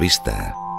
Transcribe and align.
La 0.00 0.69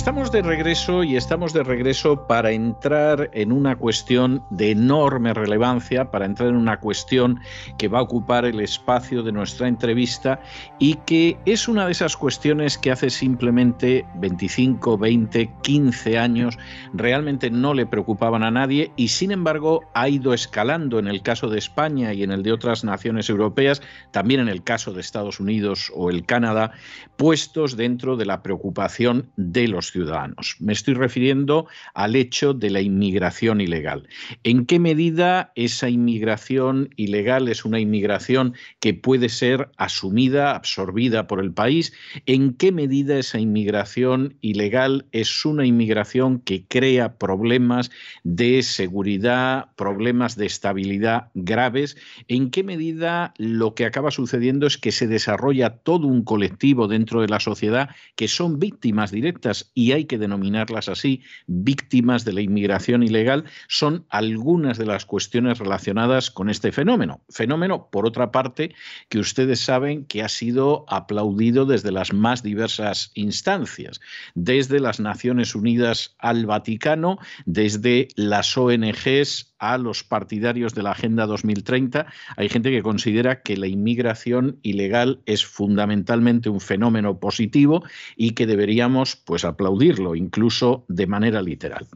Estamos 0.00 0.32
de 0.32 0.40
regreso 0.40 1.04
y 1.04 1.14
estamos 1.14 1.52
de 1.52 1.62
regreso 1.62 2.26
para 2.26 2.52
entrar 2.52 3.28
en 3.34 3.52
una 3.52 3.76
cuestión 3.76 4.42
de 4.48 4.70
enorme 4.70 5.34
relevancia, 5.34 6.10
para 6.10 6.24
entrar 6.24 6.48
en 6.48 6.56
una 6.56 6.80
cuestión 6.80 7.38
que 7.76 7.88
va 7.88 7.98
a 7.98 8.02
ocupar 8.02 8.46
el 8.46 8.60
espacio 8.60 9.22
de 9.22 9.30
nuestra 9.30 9.68
entrevista 9.68 10.40
y 10.78 10.94
que 11.04 11.36
es 11.44 11.68
una 11.68 11.84
de 11.84 11.92
esas 11.92 12.16
cuestiones 12.16 12.78
que 12.78 12.90
hace 12.90 13.10
simplemente 13.10 14.06
25, 14.14 14.96
20, 14.96 15.50
15 15.62 16.18
años 16.18 16.58
realmente 16.94 17.50
no 17.50 17.74
le 17.74 17.84
preocupaban 17.84 18.42
a 18.42 18.50
nadie 18.50 18.92
y 18.96 19.08
sin 19.08 19.32
embargo 19.32 19.82
ha 19.92 20.08
ido 20.08 20.32
escalando 20.32 20.98
en 20.98 21.08
el 21.08 21.20
caso 21.20 21.50
de 21.50 21.58
España 21.58 22.14
y 22.14 22.22
en 22.22 22.32
el 22.32 22.42
de 22.42 22.52
otras 22.52 22.84
naciones 22.84 23.28
europeas, 23.28 23.82
también 24.12 24.40
en 24.40 24.48
el 24.48 24.64
caso 24.64 24.94
de 24.94 25.02
Estados 25.02 25.40
Unidos 25.40 25.92
o 25.94 26.08
el 26.08 26.24
Canadá, 26.24 26.72
puestos 27.18 27.76
dentro 27.76 28.16
de 28.16 28.24
la 28.24 28.42
preocupación 28.42 29.30
de 29.36 29.68
los 29.68 29.89
ciudadanos. 29.90 30.56
Me 30.60 30.72
estoy 30.72 30.94
refiriendo 30.94 31.66
al 31.94 32.16
hecho 32.16 32.54
de 32.54 32.70
la 32.70 32.80
inmigración 32.80 33.60
ilegal. 33.60 34.08
¿En 34.44 34.66
qué 34.66 34.78
medida 34.78 35.52
esa 35.54 35.88
inmigración 35.88 36.90
ilegal 36.96 37.48
es 37.48 37.64
una 37.64 37.80
inmigración 37.80 38.54
que 38.80 38.94
puede 38.94 39.28
ser 39.28 39.70
asumida, 39.76 40.54
absorbida 40.54 41.26
por 41.26 41.40
el 41.40 41.52
país? 41.52 41.92
¿En 42.26 42.54
qué 42.54 42.72
medida 42.72 43.18
esa 43.18 43.38
inmigración 43.38 44.36
ilegal 44.40 45.06
es 45.12 45.44
una 45.44 45.66
inmigración 45.66 46.40
que 46.40 46.64
crea 46.66 47.18
problemas 47.18 47.90
de 48.24 48.62
seguridad, 48.62 49.68
problemas 49.76 50.36
de 50.36 50.46
estabilidad 50.46 51.28
graves? 51.34 51.96
¿En 52.28 52.50
qué 52.50 52.62
medida 52.62 53.34
lo 53.38 53.74
que 53.74 53.84
acaba 53.84 54.10
sucediendo 54.10 54.66
es 54.66 54.78
que 54.78 54.92
se 54.92 55.06
desarrolla 55.06 55.78
todo 55.78 56.06
un 56.06 56.22
colectivo 56.22 56.88
dentro 56.88 57.20
de 57.20 57.28
la 57.28 57.40
sociedad 57.40 57.90
que 58.16 58.28
son 58.28 58.58
víctimas 58.58 59.10
directas 59.10 59.69
y 59.74 59.92
hay 59.92 60.04
que 60.04 60.18
denominarlas 60.18 60.88
así, 60.88 61.22
víctimas 61.46 62.24
de 62.24 62.32
la 62.32 62.40
inmigración 62.40 63.02
ilegal, 63.02 63.44
son 63.68 64.06
algunas 64.08 64.78
de 64.78 64.86
las 64.86 65.04
cuestiones 65.06 65.58
relacionadas 65.58 66.30
con 66.30 66.50
este 66.50 66.72
fenómeno. 66.72 67.22
Fenómeno, 67.28 67.88
por 67.90 68.06
otra 68.06 68.32
parte, 68.32 68.74
que 69.08 69.18
ustedes 69.18 69.60
saben 69.60 70.04
que 70.06 70.22
ha 70.22 70.28
sido 70.28 70.84
aplaudido 70.88 71.66
desde 71.66 71.92
las 71.92 72.12
más 72.12 72.42
diversas 72.42 73.12
instancias, 73.14 74.00
desde 74.34 74.80
las 74.80 75.00
Naciones 75.00 75.54
Unidas 75.54 76.14
al 76.18 76.46
Vaticano, 76.46 77.18
desde 77.46 78.08
las 78.16 78.56
ONGs 78.56 79.49
a 79.60 79.78
los 79.78 80.02
partidarios 80.02 80.74
de 80.74 80.82
la 80.82 80.92
Agenda 80.92 81.26
2030. 81.26 82.06
Hay 82.36 82.48
gente 82.48 82.70
que 82.70 82.82
considera 82.82 83.42
que 83.42 83.56
la 83.56 83.68
inmigración 83.68 84.58
ilegal 84.62 85.20
es 85.26 85.44
fundamentalmente 85.44 86.48
un 86.48 86.60
fenómeno 86.60 87.20
positivo 87.20 87.84
y 88.16 88.30
que 88.32 88.46
deberíamos 88.46 89.16
pues 89.16 89.44
aplaudirlo 89.44 90.16
incluso 90.16 90.84
de 90.88 91.06
manera 91.06 91.42
literal. 91.42 91.86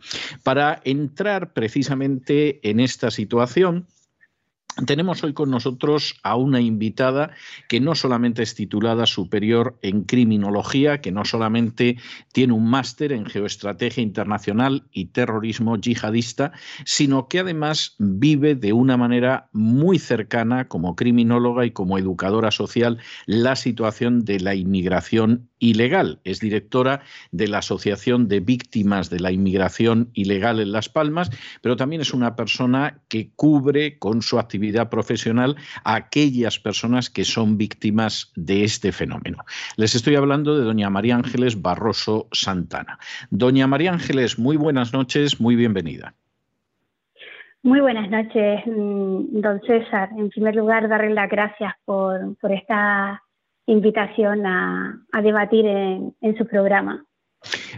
Para 0.43 0.81
entrar 0.85 1.53
precisamente 1.53 2.61
en 2.69 2.81
esta 2.81 3.11
situación, 3.11 3.87
tenemos 4.87 5.23
hoy 5.23 5.33
con 5.33 5.51
nosotros 5.51 6.17
a 6.23 6.37
una 6.37 6.61
invitada 6.61 7.31
que 7.69 7.81
no 7.81 7.95
solamente 7.95 8.43
es 8.43 8.55
titulada 8.55 9.07
superior 9.07 9.79
en 9.83 10.03
criminología, 10.03 11.01
que 11.01 11.13
no 11.13 11.25
solamente 11.25 11.97
tiene 12.33 12.53
un 12.53 12.69
máster 12.69 13.13
en 13.13 13.27
geoestrategia 13.27 14.03
internacional 14.03 14.85
y 14.93 15.07
terrorismo 15.07 15.77
yihadista, 15.77 16.53
sino 16.85 17.29
que 17.29 17.41
además 17.41 17.95
vive 17.99 18.55
de 18.55 18.73
una 18.73 18.97
manera 18.97 19.49
muy 19.53 19.99
cercana 19.99 20.67
como 20.67 20.97
criminóloga 20.97 21.65
y 21.67 21.71
como 21.71 21.99
educadora 21.99 22.51
social 22.51 22.99
la 23.27 23.57
situación 23.57 24.25
de 24.25 24.41
la 24.41 24.55
inmigración 24.55 25.49
ilegal. 25.65 26.21
Es 26.25 26.41
directora 26.41 27.01
de 27.33 27.49
la 27.49 27.59
Asociación 27.59 28.29
de 28.29 28.41
Víctimas 28.41 29.11
de 29.11 29.21
la 29.21 29.33
Inmigración 29.33 30.11
Ilegal 30.13 30.61
en 30.61 30.73
Las 30.73 30.89
Palmas, 30.89 31.31
pero 31.63 31.77
también 31.77 32.03
es 32.03 32.13
una 32.13 32.37
persona 32.37 33.01
que 33.09 33.31
cubre 33.35 33.99
con 33.99 34.23
su 34.23 34.39
actividad 34.39 34.91
profesional 34.91 35.57
a 35.85 35.95
aquellas 35.95 36.59
personas 36.59 37.11
que 37.11 37.25
son 37.25 37.57
víctimas 37.57 38.33
de 38.37 38.65
este 38.65 38.93
fenómeno. 38.93 39.39
Les 39.77 39.95
estoy 39.95 40.17
hablando 40.17 40.57
de 40.59 40.65
doña 40.65 40.91
María 40.91 41.17
Ángeles 41.17 41.61
Barroso 41.61 42.29
Santana. 42.33 42.99
Doña 43.31 43.67
María 43.67 43.93
Ángeles, 43.93 44.39
muy 44.39 44.57
buenas 44.57 44.93
noches, 44.93 45.41
muy 45.41 45.57
bienvenida. 45.57 46.15
Muy 47.63 47.81
buenas 47.81 48.11
noches, 48.11 48.61
mm, 48.67 49.41
don 49.41 49.59
César. 49.63 50.11
En 50.19 50.29
primer 50.29 50.55
lugar, 50.55 50.87
darle 50.87 51.15
las 51.15 51.31
gracias 51.31 51.73
por, 51.87 52.37
por 52.37 52.53
esta 52.53 53.24
invitación 53.67 54.47
a, 54.47 55.01
debatir 55.23 55.67
en 55.67 56.39
su 56.39 56.47
programa. 56.47 57.05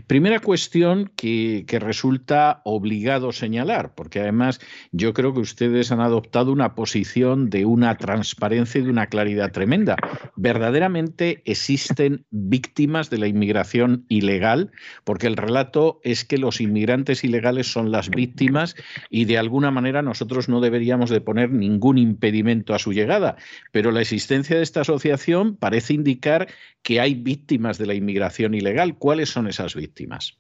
Primera 0.07 0.41
cuestión 0.41 1.11
que, 1.17 1.65
resulta 1.81 2.63
obligado 2.65 3.33
señalar, 3.33 3.95
porque 3.95 4.21
además 4.21 4.61
yo 4.93 5.13
creo 5.13 5.35
que 5.35 5.41
ustedes 5.41 5.93
han 5.93 6.01
adoptado 6.01 6.53
una 6.53 6.75
posición 6.75 7.51
de 7.51 7.65
una 7.65 7.97
transparencia 7.97 8.81
y 8.81 8.85
de 8.85 8.91
una 8.91 9.07
claridad 9.09 9.53
tremenda. 9.53 9.97
¿Verdaderamente 10.37 11.43
existen 11.45 12.25
víctimas 12.31 13.11
de 13.11 13.19
la 13.19 13.27
inmigración 13.27 14.07
ilegal? 14.09 14.71
Porque 15.05 15.27
el 15.27 15.37
relato 15.37 16.01
es 16.03 16.25
que 16.25 16.39
los 16.39 16.61
inmigrantes 16.61 17.25
ilegales 17.25 17.71
son 17.71 17.91
las 17.91 18.09
víctimas 18.11 18.75
y 19.11 19.27
de 19.27 19.39
alguna 19.39 19.71
manera 19.71 20.03
nosotros 20.03 20.49
no 20.49 20.61
deberíamos 20.61 21.11
de 21.11 21.21
poner 21.21 21.51
ningún 21.51 21.99
impedimento 21.99 22.75
a 22.75 22.79
su 22.79 22.93
llegada. 22.93 23.37
Pero 23.73 23.91
la 23.91 24.01
existencia 24.01 24.57
de 24.57 24.63
esta 24.63 24.81
asociación 24.81 25.57
parece 25.57 25.95
indicar 25.95 26.49
que 26.83 27.01
hay 27.01 27.15
víctimas 27.15 27.79
de 27.79 27.87
la 27.87 27.95
inmigración 27.95 28.55
ilegal. 28.55 28.97
¿Cuáles 28.97 29.31
son 29.31 29.49
esas 29.57 29.75
víctimas? 29.75 30.39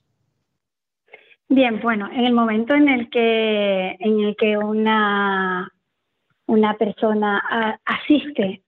Bien, 1.48 1.80
bueno, 1.80 2.08
en 2.12 2.24
el 2.24 2.32
momento 2.32 2.74
en 2.74 2.88
el 2.88 3.08
que, 3.08 3.96
en 4.00 4.20
el 4.20 4.36
que 4.36 4.58
una, 4.58 5.72
una 6.46 6.74
persona 6.74 7.78
asiste 7.84 8.62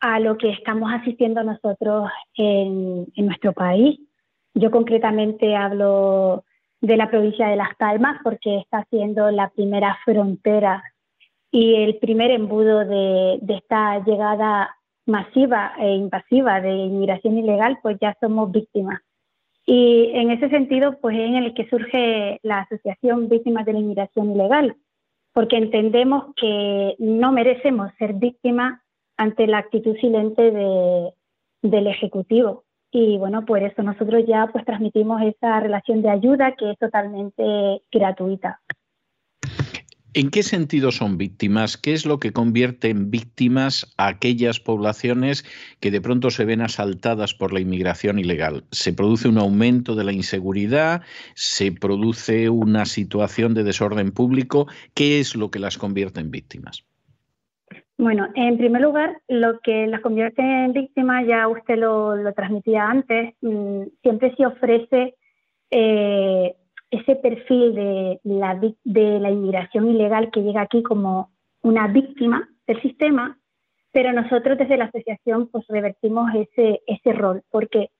a 0.00 0.20
lo 0.20 0.38
que 0.38 0.50
estamos 0.50 0.90
asistiendo 0.92 1.42
nosotros 1.42 2.08
en, 2.34 3.06
en 3.14 3.26
nuestro 3.26 3.52
país, 3.52 3.98
yo 4.54 4.70
concretamente 4.70 5.54
hablo 5.56 6.44
de 6.80 6.96
la 6.96 7.10
provincia 7.10 7.48
de 7.48 7.56
Las 7.56 7.74
Palmas 7.76 8.20
porque 8.22 8.58
está 8.58 8.86
siendo 8.90 9.30
la 9.30 9.50
primera 9.50 9.98
frontera 10.04 10.82
y 11.50 11.74
el 11.74 11.98
primer 11.98 12.30
embudo 12.30 12.84
de, 12.84 13.38
de 13.42 13.54
esta 13.54 14.02
llegada 14.04 14.76
masiva 15.04 15.72
e 15.78 15.94
invasiva 15.96 16.60
de 16.60 16.70
inmigración 16.70 17.38
ilegal, 17.38 17.78
pues 17.82 17.98
ya 18.00 18.16
somos 18.20 18.50
víctimas. 18.52 19.00
Y 19.66 20.10
en 20.14 20.30
ese 20.30 20.48
sentido, 20.48 20.98
pues 21.00 21.16
es 21.16 21.22
en 21.22 21.36
el 21.36 21.54
que 21.54 21.68
surge 21.68 22.40
la 22.42 22.60
Asociación 22.60 23.28
Víctimas 23.28 23.66
de 23.66 23.74
la 23.74 23.78
Inmigración 23.80 24.32
Ilegal, 24.32 24.76
porque 25.32 25.56
entendemos 25.56 26.34
que 26.36 26.96
no 26.98 27.32
merecemos 27.32 27.90
ser 27.98 28.14
víctimas 28.14 28.80
ante 29.16 29.46
la 29.46 29.58
actitud 29.58 29.96
silente 30.00 30.50
de, 30.50 31.12
del 31.62 31.86
Ejecutivo. 31.86 32.64
Y 32.90 33.18
bueno, 33.18 33.44
por 33.44 33.62
eso 33.62 33.82
nosotros 33.82 34.24
ya 34.26 34.48
pues 34.48 34.64
transmitimos 34.64 35.22
esa 35.22 35.60
relación 35.60 36.02
de 36.02 36.10
ayuda 36.10 36.56
que 36.56 36.72
es 36.72 36.78
totalmente 36.78 37.82
gratuita. 37.92 38.60
¿En 40.12 40.30
qué 40.30 40.42
sentido 40.42 40.90
son 40.90 41.18
víctimas? 41.18 41.76
¿Qué 41.76 41.92
es 41.92 42.04
lo 42.04 42.18
que 42.18 42.32
convierte 42.32 42.88
en 42.88 43.12
víctimas 43.12 43.94
a 43.96 44.08
aquellas 44.08 44.58
poblaciones 44.58 45.44
que 45.78 45.92
de 45.92 46.00
pronto 46.00 46.30
se 46.30 46.44
ven 46.44 46.62
asaltadas 46.62 47.32
por 47.32 47.52
la 47.52 47.60
inmigración 47.60 48.18
ilegal? 48.18 48.64
¿Se 48.72 48.92
produce 48.92 49.28
un 49.28 49.38
aumento 49.38 49.94
de 49.94 50.02
la 50.02 50.12
inseguridad? 50.12 51.02
¿Se 51.34 51.70
produce 51.70 52.50
una 52.50 52.86
situación 52.86 53.54
de 53.54 53.62
desorden 53.62 54.10
público? 54.10 54.66
¿Qué 54.94 55.20
es 55.20 55.36
lo 55.36 55.52
que 55.52 55.60
las 55.60 55.78
convierte 55.78 56.18
en 56.18 56.32
víctimas? 56.32 56.84
Bueno, 57.96 58.26
en 58.34 58.58
primer 58.58 58.82
lugar, 58.82 59.20
lo 59.28 59.60
que 59.60 59.86
las 59.86 60.00
convierte 60.00 60.42
en 60.42 60.72
víctimas, 60.72 61.24
ya 61.28 61.46
usted 61.46 61.76
lo, 61.76 62.16
transmitía 62.34 62.84
antes, 62.88 63.34
mm, 63.42 63.82
siempre 64.02 64.34
se 64.34 64.46
ofrece 64.46 65.14
eh, 65.70 66.56
ese 66.90 67.16
perfil 67.16 67.74
de 67.74 68.20
la, 68.24 68.60
de 68.84 69.20
la 69.20 69.30
inmigración 69.30 69.88
ilegal 69.88 70.30
que 70.30 70.42
llega 70.42 70.62
aquí 70.62 70.82
como 70.82 71.30
una 71.62 71.86
víctima 71.86 72.48
del 72.66 72.80
sistema, 72.82 73.38
pero 73.92 74.12
nosotros 74.12 74.58
desde 74.58 74.76
la 74.76 74.86
asociación 74.86 75.48
pues 75.48 75.64
revertimos 75.68 76.30
ese, 76.34 76.80
ese 76.86 77.12
rol. 77.12 77.42
¿Por 77.50 77.68
qué? 77.68 77.90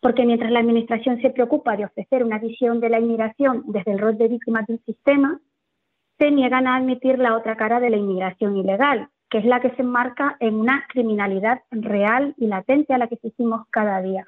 Porque 0.00 0.26
mientras 0.26 0.50
la 0.50 0.60
administración 0.60 1.20
se 1.22 1.30
preocupa 1.30 1.76
de 1.76 1.86
ofrecer 1.86 2.24
una 2.24 2.38
visión 2.38 2.80
de 2.80 2.90
la 2.90 3.00
inmigración 3.00 3.64
desde 3.66 3.92
el 3.92 3.98
rol 3.98 4.18
de 4.18 4.28
víctima 4.28 4.62
de 4.66 4.74
un 4.74 4.84
sistema, 4.84 5.40
se 6.18 6.30
niegan 6.30 6.66
a 6.66 6.76
admitir 6.76 7.18
la 7.18 7.36
otra 7.36 7.56
cara 7.56 7.80
de 7.80 7.90
la 7.90 7.96
inmigración 7.96 8.56
ilegal, 8.56 9.08
que 9.30 9.38
es 9.38 9.44
la 9.44 9.60
que 9.60 9.70
se 9.70 9.82
enmarca 9.82 10.36
en 10.40 10.54
una 10.54 10.86
criminalidad 10.88 11.62
real 11.70 12.34
y 12.36 12.46
latente 12.46 12.94
a 12.94 12.98
la 12.98 13.08
que 13.08 13.16
asistimos 13.16 13.66
cada 13.70 14.00
día. 14.00 14.26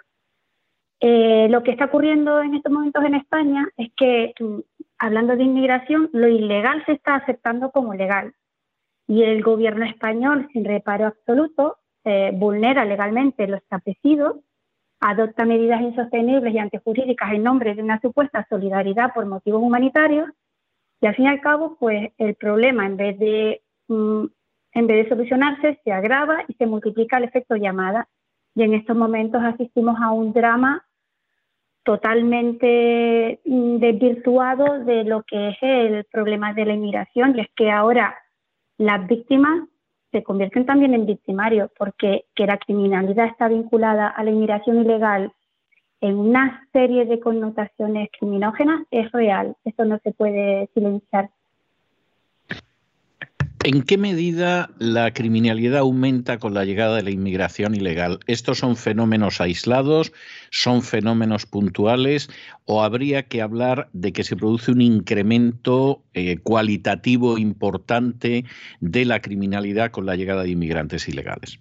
Eh, 1.01 1.49
lo 1.51 1.63
que 1.63 1.73
está 1.73 1.87
ocurriendo 1.87 2.41
en 2.41 2.55
estos 2.55 2.73
momentos 2.73 3.05
en 3.05 3.15
España 3.15 3.69
es 3.77 3.93
que, 3.97 4.35
mm, 4.41 4.61
hablando 4.99 5.37
de 5.37 5.43
inmigración, 5.43 6.09
lo 6.13 6.29
ilegal 6.29 6.85
se 6.87 6.93
está 6.93 7.17
aceptando 7.17 7.71
como 7.71 7.95
legal 7.95 8.35
y 9.07 9.23
el 9.23 9.43
gobierno 9.43 9.85
español, 9.85 10.49
sin 10.53 10.65
reparo 10.65 11.07
absoluto, 11.07 11.79
eh, 12.05 12.33
vulnera 12.35 12.85
legalmente 12.85 13.47
lo 13.47 13.57
establecido, 13.57 14.43
adopta 15.01 15.45
medidas 15.45 15.81
insostenibles 15.83 16.55
y 16.55 16.59
antijurídicas 16.59 17.33
en 17.33 17.43
nombre 17.43 17.75
de 17.75 17.83
una 17.83 18.01
supuesta 18.01 18.47
solidaridad 18.49 19.13
por 19.15 19.27
motivos 19.27 19.63
humanitarios 19.63 20.29
y 21.01 21.07
al 21.07 21.15
fin 21.15 21.27
y 21.27 21.29
al 21.29 21.41
cabo, 21.41 21.77
pues 21.79 22.13
el 22.17 22.35
problema 22.37 22.87
en 22.87 22.97
vez 22.97 23.19
de 23.19 23.63
mm, 23.89 24.25
en 24.73 24.87
vez 24.87 25.05
de 25.05 25.09
solucionarse 25.09 25.81
se 25.85 25.93
agrava 25.93 26.45
y 26.49 26.55
se 26.55 26.67
multiplica 26.67 27.17
el 27.17 27.25
efecto 27.25 27.57
llamada. 27.57 28.09
Y 28.55 28.63
en 28.63 28.75
estos 28.75 28.95
momentos 28.97 29.43
asistimos 29.43 29.97
a 30.01 30.11
un 30.13 30.35
drama 30.35 30.86
totalmente 31.87 33.41
mm, 33.47 33.77
desvirtuado 33.77 34.81
de 34.81 35.05
lo 35.05 35.23
que 35.23 35.51
es 35.51 35.57
el 35.63 36.05
problema 36.07 36.53
de 36.53 36.67
la 36.67 36.75
inmigración 36.75 37.39
y 37.39 37.43
es 37.43 37.49
que 37.55 37.71
ahora 37.71 38.15
las 38.77 39.07
víctimas 39.07 39.69
se 40.11 40.25
convierten 40.25 40.67
también 40.67 40.95
en 40.95 41.07
victimarios 41.07 41.71
porque 41.79 42.25
que 42.35 42.45
la 42.45 42.59
criminalidad 42.59 43.27
está 43.27 43.47
vinculada 43.47 44.09
a 44.09 44.25
la 44.25 44.33
inmigración 44.33 44.81
ilegal 44.81 45.33
en 46.01 46.19
una 46.19 46.69
serie 46.73 47.07
de 47.07 47.21
connotaciones 47.21 48.09
criminógenas 48.19 48.85
es 48.91 49.11
real, 49.13 49.57
eso 49.65 49.85
no 49.85 49.99
se 50.01 50.11
puede 50.11 50.69
silenciar. 50.75 51.31
¿En 53.69 53.83
qué 53.83 53.99
medida 53.99 54.71
la 54.79 55.13
criminalidad 55.13 55.81
aumenta 55.81 56.39
con 56.39 56.55
la 56.55 56.65
llegada 56.65 56.95
de 56.95 57.03
la 57.03 57.11
inmigración 57.11 57.75
ilegal? 57.75 58.21
¿Estos 58.29 58.59
son 58.59 58.77
fenómenos 58.77 59.41
aislados? 59.41 60.13
¿Son 60.53 60.83
fenómenos 60.83 61.47
puntuales? 61.47 62.29
¿O 62.65 62.85
habría 62.85 63.25
que 63.25 63.43
hablar 63.43 63.89
de 63.93 64.13
que 64.13 64.23
se 64.23 64.37
produce 64.37 64.71
un 64.71 64.83
incremento 64.83 66.05
eh, 66.15 66.39
cualitativo 66.45 67.39
importante 67.39 68.45
de 68.79 69.05
la 69.05 69.19
criminalidad 69.19 69.91
con 69.91 70.07
la 70.07 70.15
llegada 70.15 70.45
de 70.45 70.51
inmigrantes 70.51 71.09
ilegales? 71.09 71.59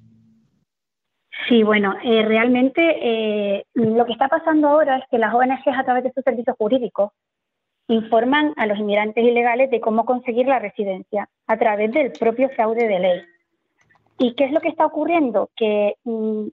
Sí, 1.49 1.63
bueno, 1.63 1.95
eh, 2.03 2.23
realmente 2.23 2.81
eh, 3.01 3.65
lo 3.73 4.05
que 4.05 4.13
está 4.13 4.27
pasando 4.27 4.67
ahora 4.67 4.97
es 4.97 5.05
que 5.09 5.17
las 5.17 5.33
ONGs 5.33 5.75
a 5.75 5.83
través 5.83 6.03
de 6.03 6.13
sus 6.13 6.23
servicios 6.23 6.55
jurídicos 6.55 7.13
informan 7.87 8.53
a 8.57 8.65
los 8.65 8.77
inmigrantes 8.77 9.23
ilegales 9.23 9.69
de 9.69 9.79
cómo 9.79 10.05
conseguir 10.05 10.47
la 10.47 10.59
residencia 10.59 11.29
a 11.47 11.57
través 11.57 11.91
del 11.91 12.11
propio 12.11 12.49
fraude 12.49 12.87
de 12.87 12.99
ley. 12.99 13.21
¿Y 14.17 14.33
qué 14.35 14.45
es 14.45 14.51
lo 14.51 14.61
que 14.61 14.69
está 14.69 14.85
ocurriendo? 14.85 15.49
Que 15.55 15.95
mm, 16.03 16.47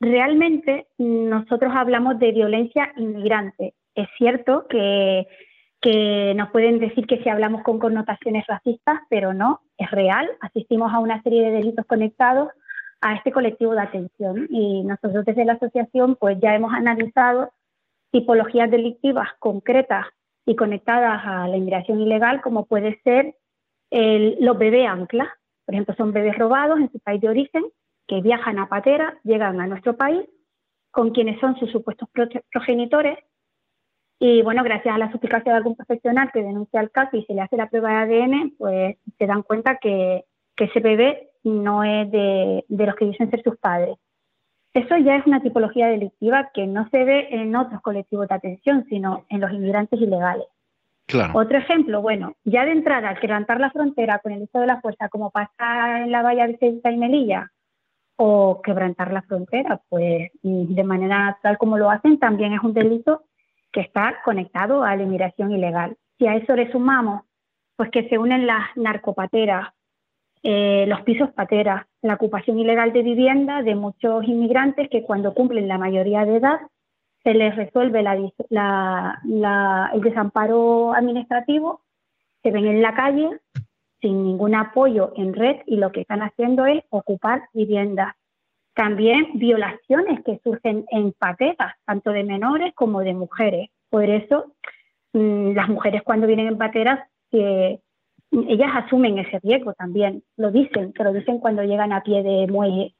realmente 0.00 0.86
nosotros 0.98 1.72
hablamos 1.74 2.18
de 2.18 2.32
violencia 2.32 2.92
inmigrante. 2.96 3.74
Es 3.94 4.08
cierto 4.16 4.66
que, 4.68 5.26
que 5.80 6.34
nos 6.34 6.50
pueden 6.50 6.78
decir 6.78 7.06
que 7.06 7.22
si 7.22 7.28
hablamos 7.28 7.62
con 7.62 7.78
connotaciones 7.78 8.46
racistas, 8.46 9.00
pero 9.08 9.34
no, 9.34 9.60
es 9.76 9.90
real. 9.90 10.28
Asistimos 10.40 10.92
a 10.92 10.98
una 10.98 11.22
serie 11.22 11.44
de 11.44 11.50
delitos 11.52 11.86
conectados 11.86 12.48
a 13.02 13.14
este 13.14 13.32
colectivo 13.32 13.72
de 13.72 13.80
atención 13.80 14.46
y 14.50 14.82
nosotros 14.82 15.24
desde 15.24 15.44
la 15.44 15.54
asociación 15.54 16.16
pues 16.16 16.38
ya 16.40 16.54
hemos 16.54 16.72
analizado 16.74 17.50
tipologías 18.10 18.70
delictivas 18.70 19.28
concretas 19.38 20.06
y 20.46 20.56
conectadas 20.56 21.22
a 21.24 21.48
la 21.48 21.56
inmigración 21.56 22.00
ilegal, 22.00 22.40
como 22.40 22.66
puede 22.66 23.00
ser 23.02 23.36
los 23.90 24.58
bebés 24.58 24.88
anclas. 24.88 25.28
Por 25.64 25.74
ejemplo, 25.74 25.94
son 25.96 26.12
bebés 26.12 26.36
robados 26.36 26.80
en 26.80 26.90
su 26.90 26.98
país 27.00 27.20
de 27.20 27.28
origen 27.28 27.64
que 28.06 28.20
viajan 28.20 28.58
a 28.58 28.68
patera, 28.68 29.18
llegan 29.22 29.60
a 29.60 29.66
nuestro 29.66 29.96
país 29.96 30.28
con 30.90 31.10
quienes 31.10 31.38
son 31.40 31.56
sus 31.58 31.70
supuestos 31.70 32.08
progenitores. 32.50 33.18
Y 34.18 34.42
bueno, 34.42 34.62
gracias 34.64 34.94
a 34.94 34.98
la 34.98 35.12
suplicación 35.12 35.52
de 35.52 35.58
algún 35.58 35.76
profesional 35.76 36.30
que 36.32 36.42
denuncia 36.42 36.80
el 36.80 36.90
caso 36.90 37.16
y 37.16 37.24
se 37.24 37.34
le 37.34 37.40
hace 37.40 37.56
la 37.56 37.70
prueba 37.70 38.04
de 38.04 38.22
ADN, 38.22 38.54
pues 38.58 38.96
se 39.16 39.26
dan 39.26 39.42
cuenta 39.42 39.78
que, 39.80 40.24
que 40.56 40.64
ese 40.64 40.80
bebé 40.80 41.30
no 41.44 41.84
es 41.84 42.10
de, 42.10 42.64
de 42.68 42.86
los 42.86 42.96
que 42.96 43.06
dicen 43.06 43.30
ser 43.30 43.42
sus 43.42 43.56
padres. 43.56 43.96
Eso 44.72 44.96
ya 44.98 45.16
es 45.16 45.26
una 45.26 45.40
tipología 45.40 45.88
delictiva 45.88 46.50
que 46.54 46.66
no 46.66 46.88
se 46.90 47.04
ve 47.04 47.28
en 47.30 47.56
otros 47.56 47.80
colectivos 47.80 48.28
de 48.28 48.34
atención, 48.36 48.86
sino 48.88 49.24
en 49.28 49.40
los 49.40 49.52
inmigrantes 49.52 50.00
ilegales. 50.00 50.46
Otro 51.34 51.58
ejemplo, 51.58 52.00
bueno, 52.02 52.34
ya 52.44 52.64
de 52.64 52.70
entrada, 52.70 53.16
quebrantar 53.16 53.58
la 53.58 53.72
frontera 53.72 54.20
con 54.20 54.30
el 54.30 54.42
uso 54.42 54.60
de 54.60 54.68
la 54.68 54.80
fuerza, 54.80 55.08
como 55.08 55.30
pasa 55.30 56.02
en 56.02 56.12
la 56.12 56.22
valla 56.22 56.46
de 56.46 56.56
Ceuta 56.58 56.92
y 56.92 56.96
Melilla, 56.96 57.50
o 58.14 58.60
quebrantar 58.62 59.12
la 59.12 59.22
frontera, 59.22 59.80
pues 59.88 60.30
de 60.42 60.84
manera 60.84 61.36
tal 61.42 61.58
como 61.58 61.78
lo 61.78 61.90
hacen, 61.90 62.20
también 62.20 62.52
es 62.52 62.60
un 62.62 62.74
delito 62.74 63.24
que 63.72 63.80
está 63.80 64.22
conectado 64.24 64.84
a 64.84 64.94
la 64.94 65.02
inmigración 65.02 65.50
ilegal. 65.50 65.96
Si 66.18 66.28
a 66.28 66.36
eso 66.36 66.54
le 66.54 66.70
sumamos, 66.70 67.22
pues 67.74 67.90
que 67.90 68.08
se 68.08 68.18
unen 68.18 68.46
las 68.46 68.68
narcopateras, 68.76 69.70
eh, 70.42 70.86
los 70.88 71.02
pisos 71.02 71.30
pateras, 71.32 71.84
la 72.00 72.14
ocupación 72.14 72.58
ilegal 72.58 72.92
de 72.92 73.02
vivienda 73.02 73.62
de 73.62 73.74
muchos 73.74 74.24
inmigrantes 74.26 74.88
que 74.88 75.02
cuando 75.02 75.34
cumplen 75.34 75.68
la 75.68 75.76
mayoría 75.76 76.24
de 76.24 76.36
edad 76.36 76.60
se 77.22 77.34
les 77.34 77.54
resuelve 77.54 78.00
el 78.00 78.32
desamparo 80.00 80.94
administrativo, 80.94 81.82
se 82.42 82.50
ven 82.50 82.66
en 82.66 82.80
la 82.80 82.94
calle 82.94 83.28
sin 84.00 84.24
ningún 84.24 84.54
apoyo 84.54 85.12
en 85.16 85.34
red 85.34 85.56
y 85.66 85.76
lo 85.76 85.92
que 85.92 86.00
están 86.00 86.22
haciendo 86.22 86.64
es 86.64 86.82
ocupar 86.88 87.42
viviendas. 87.52 88.14
También 88.74 89.26
violaciones 89.34 90.24
que 90.24 90.40
surgen 90.42 90.86
en 90.90 91.12
pateras, 91.12 91.74
tanto 91.84 92.12
de 92.12 92.24
menores 92.24 92.72
como 92.74 93.00
de 93.00 93.12
mujeres. 93.12 93.68
Por 93.90 94.08
eso, 94.08 94.54
mm, 95.12 95.52
las 95.52 95.68
mujeres 95.68 96.02
cuando 96.02 96.26
vienen 96.26 96.46
en 96.46 96.56
pateras 96.56 97.00
eh, 97.32 97.80
ellas 98.30 98.70
asumen 98.74 99.18
ese 99.18 99.38
riesgo 99.40 99.72
también, 99.74 100.22
lo 100.36 100.50
dicen, 100.50 100.92
pero 100.96 101.12
lo 101.12 101.18
dicen 101.18 101.38
cuando 101.38 101.62
llegan 101.64 101.92
a 101.92 102.02
pie 102.02 102.22
de 102.22 102.46
muelle. 102.46 102.94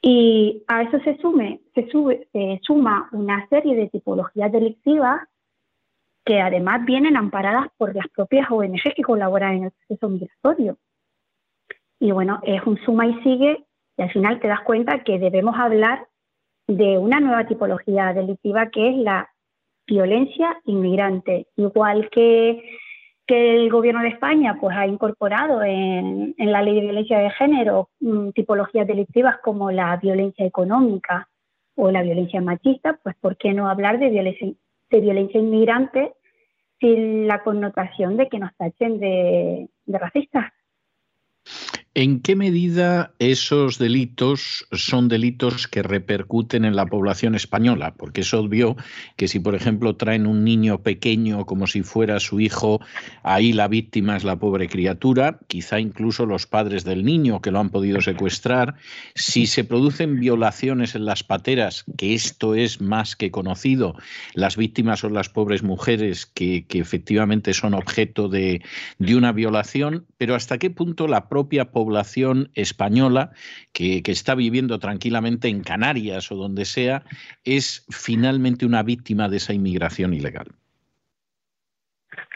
Y 0.00 0.64
a 0.66 0.82
eso 0.82 0.98
se, 1.00 1.16
sume, 1.18 1.60
se, 1.74 1.88
sube, 1.88 2.28
se 2.32 2.60
suma 2.62 3.08
una 3.12 3.46
serie 3.48 3.76
de 3.76 3.88
tipologías 3.88 4.50
delictivas 4.50 5.20
que 6.24 6.40
además 6.40 6.84
vienen 6.84 7.16
amparadas 7.16 7.66
por 7.76 7.94
las 7.94 8.08
propias 8.08 8.50
ONG 8.50 8.94
que 8.94 9.02
colaboran 9.02 9.54
en 9.54 9.64
el 9.64 9.70
proceso 9.72 10.08
migratorio. 10.08 10.78
Y 11.98 12.10
bueno, 12.10 12.40
es 12.44 12.62
un 12.64 12.78
suma 12.78 13.06
y 13.06 13.14
sigue, 13.22 13.64
y 13.96 14.02
al 14.02 14.10
final 14.12 14.40
te 14.40 14.48
das 14.48 14.60
cuenta 14.62 15.02
que 15.04 15.18
debemos 15.18 15.56
hablar 15.56 16.06
de 16.66 16.98
una 16.98 17.20
nueva 17.20 17.46
tipología 17.46 18.12
delictiva 18.12 18.70
que 18.70 18.90
es 18.90 18.96
la 18.96 19.30
violencia 19.86 20.60
inmigrante, 20.64 21.46
igual 21.56 22.08
que 22.10 22.62
que 23.26 23.54
el 23.54 23.70
gobierno 23.70 24.02
de 24.02 24.08
España 24.08 24.56
pues 24.60 24.76
ha 24.76 24.86
incorporado 24.86 25.62
en, 25.62 26.34
la 26.38 26.62
ley 26.62 26.74
de 26.74 26.80
violencia 26.80 27.18
de 27.18 27.30
género 27.30 27.88
mm, 28.00 28.30
tipologías 28.30 28.86
delictivas 28.86 29.38
como 29.42 29.70
la 29.70 29.96
violencia 29.96 30.44
económica 30.44 31.28
o 31.76 31.90
la 31.90 32.02
violencia 32.02 32.40
machista, 32.40 32.98
pues 33.02 33.16
¿por 33.16 33.36
qué 33.36 33.52
no 33.52 33.68
hablar 33.68 33.98
de 33.98 34.10
violencia, 34.10 34.52
de 34.90 35.00
violencia 35.00 35.40
inmigrante 35.40 36.12
sin 36.80 37.26
la 37.26 37.42
connotación 37.42 38.16
de 38.16 38.28
que 38.28 38.38
nos 38.38 38.54
tachen 38.56 38.98
de, 38.98 39.68
de 39.86 39.98
racistas? 39.98 40.52
¿En 41.94 42.20
qué 42.20 42.36
medida 42.36 43.12
esos 43.18 43.76
delitos 43.76 44.66
son 44.72 45.08
delitos 45.08 45.68
que 45.68 45.82
repercuten 45.82 46.64
en 46.64 46.74
la 46.74 46.86
población 46.86 47.34
española? 47.34 47.92
Porque 47.92 48.22
es 48.22 48.32
obvio 48.32 48.76
que 49.16 49.28
si, 49.28 49.40
por 49.40 49.54
ejemplo, 49.54 49.94
traen 49.96 50.26
un 50.26 50.42
niño 50.42 50.78
pequeño 50.78 51.44
como 51.44 51.66
si 51.66 51.82
fuera 51.82 52.18
su 52.18 52.40
hijo, 52.40 52.80
ahí 53.22 53.52
la 53.52 53.68
víctima 53.68 54.16
es 54.16 54.24
la 54.24 54.36
pobre 54.36 54.70
criatura, 54.70 55.38
quizá 55.48 55.80
incluso 55.80 56.24
los 56.24 56.46
padres 56.46 56.84
del 56.84 57.04
niño 57.04 57.42
que 57.42 57.50
lo 57.50 57.60
han 57.60 57.68
podido 57.68 58.00
secuestrar. 58.00 58.74
Si 59.14 59.44
se 59.44 59.62
producen 59.62 60.18
violaciones 60.18 60.94
en 60.94 61.04
las 61.04 61.22
pateras, 61.22 61.84
que 61.98 62.14
esto 62.14 62.54
es 62.54 62.80
más 62.80 63.16
que 63.16 63.30
conocido, 63.30 63.96
las 64.32 64.56
víctimas 64.56 65.00
son 65.00 65.12
las 65.12 65.28
pobres 65.28 65.62
mujeres 65.62 66.24
que, 66.24 66.64
efectivamente 66.70 67.52
son 67.52 67.74
objeto 67.74 68.30
de, 68.30 68.62
de 68.98 69.14
una 69.14 69.32
violación, 69.32 70.06
pero 70.16 70.34
hasta 70.34 70.56
qué 70.56 70.70
punto 70.70 71.06
la 71.06 71.28
propia 71.28 71.66
población 71.66 71.81
población 71.82 72.50
española 72.54 73.32
que, 73.72 74.02
está 74.06 74.34
viviendo 74.36 74.78
tranquilamente 74.78 75.48
en 75.48 75.62
Canarias 75.62 76.30
o 76.30 76.36
donde 76.36 76.64
sea, 76.64 77.02
es 77.44 77.84
finalmente 77.90 78.64
una 78.66 78.82
víctima 78.84 79.28
de 79.28 79.38
esa 79.38 79.52
inmigración 79.52 80.14
ilegal. 80.14 80.46